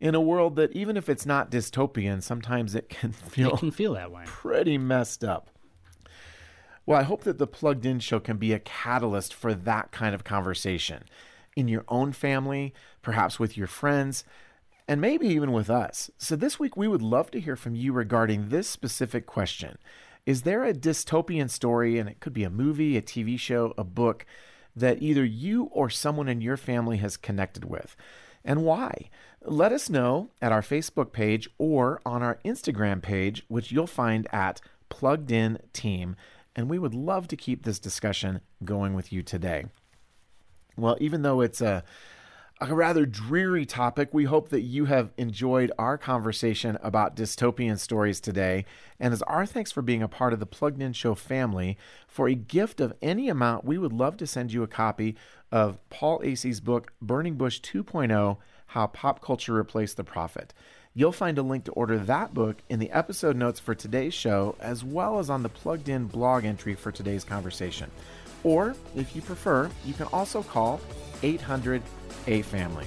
in 0.00 0.14
a 0.14 0.20
world 0.20 0.54
that 0.56 0.72
even 0.72 0.96
if 0.96 1.08
it's 1.08 1.26
not 1.26 1.50
dystopian, 1.50 2.22
sometimes 2.22 2.74
it 2.74 2.88
can 2.88 3.12
feel 3.12 3.54
it 3.54 3.58
can 3.58 3.70
feel 3.72 3.94
that 3.94 4.12
way. 4.12 4.22
Pretty 4.24 4.78
messed 4.78 5.24
up. 5.24 5.50
Well, 6.86 6.98
I 6.98 7.02
hope 7.02 7.24
that 7.24 7.36
the 7.36 7.46
Plugged 7.46 7.84
In 7.84 7.98
show 7.98 8.18
can 8.18 8.38
be 8.38 8.54
a 8.54 8.58
catalyst 8.58 9.34
for 9.34 9.52
that 9.52 9.90
kind 9.90 10.14
of 10.14 10.24
conversation 10.24 11.04
in 11.54 11.68
your 11.68 11.84
own 11.88 12.12
family, 12.12 12.72
perhaps 13.02 13.38
with 13.38 13.58
your 13.58 13.66
friends, 13.66 14.24
and 14.86 15.00
maybe 15.00 15.26
even 15.26 15.52
with 15.52 15.68
us. 15.68 16.10
So 16.16 16.34
this 16.34 16.58
week 16.58 16.76
we 16.76 16.88
would 16.88 17.02
love 17.02 17.30
to 17.32 17.40
hear 17.40 17.56
from 17.56 17.74
you 17.74 17.92
regarding 17.92 18.48
this 18.48 18.68
specific 18.68 19.26
question. 19.26 19.76
Is 20.24 20.42
there 20.42 20.64
a 20.64 20.72
dystopian 20.72 21.50
story 21.50 21.98
and 21.98 22.08
it 22.08 22.20
could 22.20 22.32
be 22.32 22.44
a 22.44 22.50
movie, 22.50 22.96
a 22.96 23.02
TV 23.02 23.38
show, 23.38 23.74
a 23.76 23.84
book 23.84 24.24
that 24.78 25.02
either 25.02 25.24
you 25.24 25.64
or 25.64 25.90
someone 25.90 26.28
in 26.28 26.40
your 26.40 26.56
family 26.56 26.98
has 26.98 27.16
connected 27.16 27.64
with 27.64 27.96
and 28.44 28.64
why. 28.64 29.10
Let 29.42 29.72
us 29.72 29.88
know 29.88 30.30
at 30.40 30.52
our 30.52 30.62
Facebook 30.62 31.12
page 31.12 31.48
or 31.58 32.00
on 32.04 32.22
our 32.22 32.38
Instagram 32.44 33.02
page, 33.02 33.44
which 33.48 33.70
you'll 33.70 33.86
find 33.86 34.26
at 34.32 34.60
Plugged 34.88 35.30
In 35.30 35.58
Team. 35.72 36.16
And 36.56 36.68
we 36.68 36.78
would 36.78 36.94
love 36.94 37.28
to 37.28 37.36
keep 37.36 37.64
this 37.64 37.78
discussion 37.78 38.40
going 38.64 38.94
with 38.94 39.12
you 39.12 39.22
today. 39.22 39.66
Well, 40.76 40.96
even 41.00 41.22
though 41.22 41.40
it's 41.40 41.60
a 41.60 41.84
a 42.60 42.74
rather 42.74 43.06
dreary 43.06 43.64
topic. 43.64 44.08
We 44.12 44.24
hope 44.24 44.48
that 44.48 44.62
you 44.62 44.86
have 44.86 45.12
enjoyed 45.16 45.70
our 45.78 45.96
conversation 45.96 46.76
about 46.82 47.14
dystopian 47.14 47.78
stories 47.78 48.20
today. 48.20 48.64
And 48.98 49.12
as 49.12 49.22
our 49.22 49.46
thanks 49.46 49.70
for 49.70 49.82
being 49.82 50.02
a 50.02 50.08
part 50.08 50.32
of 50.32 50.40
the 50.40 50.46
Plugged 50.46 50.82
In 50.82 50.92
Show 50.92 51.14
family, 51.14 51.78
for 52.08 52.28
a 52.28 52.34
gift 52.34 52.80
of 52.80 52.94
any 53.00 53.28
amount, 53.28 53.64
we 53.64 53.78
would 53.78 53.92
love 53.92 54.16
to 54.18 54.26
send 54.26 54.52
you 54.52 54.62
a 54.62 54.68
copy 54.68 55.16
of 55.52 55.88
Paul 55.88 56.20
Asay's 56.24 56.60
book, 56.60 56.92
Burning 57.00 57.34
Bush 57.34 57.60
2.0 57.60 58.38
How 58.66 58.86
Pop 58.88 59.22
Culture 59.22 59.52
Replaced 59.52 59.96
the 59.96 60.04
Prophet. 60.04 60.52
You'll 60.94 61.12
find 61.12 61.38
a 61.38 61.42
link 61.42 61.64
to 61.64 61.72
order 61.72 61.96
that 61.98 62.34
book 62.34 62.56
in 62.68 62.80
the 62.80 62.90
episode 62.90 63.36
notes 63.36 63.60
for 63.60 63.74
today's 63.74 64.14
show, 64.14 64.56
as 64.58 64.82
well 64.82 65.20
as 65.20 65.30
on 65.30 65.44
the 65.44 65.48
Plugged 65.48 65.88
In 65.88 66.06
blog 66.06 66.44
entry 66.44 66.74
for 66.74 66.90
today's 66.90 67.22
conversation. 67.22 67.88
Or, 68.42 68.74
if 68.96 69.14
you 69.14 69.22
prefer, 69.22 69.70
you 69.84 69.94
can 69.94 70.06
also 70.12 70.42
call 70.42 70.80
800 71.22 71.82
A 72.26 72.42
Family. 72.42 72.86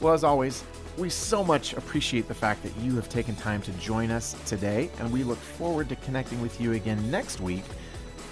Well, 0.00 0.12
as 0.12 0.24
always, 0.24 0.64
we 0.96 1.10
so 1.10 1.44
much 1.44 1.74
appreciate 1.74 2.28
the 2.28 2.34
fact 2.34 2.62
that 2.62 2.76
you 2.78 2.96
have 2.96 3.08
taken 3.08 3.36
time 3.36 3.62
to 3.62 3.72
join 3.72 4.10
us 4.10 4.34
today, 4.46 4.90
and 4.98 5.12
we 5.12 5.24
look 5.24 5.38
forward 5.38 5.88
to 5.90 5.96
connecting 5.96 6.40
with 6.40 6.60
you 6.60 6.72
again 6.72 7.10
next 7.10 7.40
week 7.40 7.64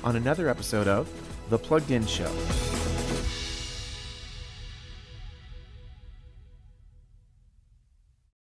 on 0.02 0.16
another 0.16 0.48
episode 0.48 0.88
of 0.88 1.08
The 1.50 1.58
Plugged 1.58 1.90
In 1.90 2.06
Show. 2.06 2.32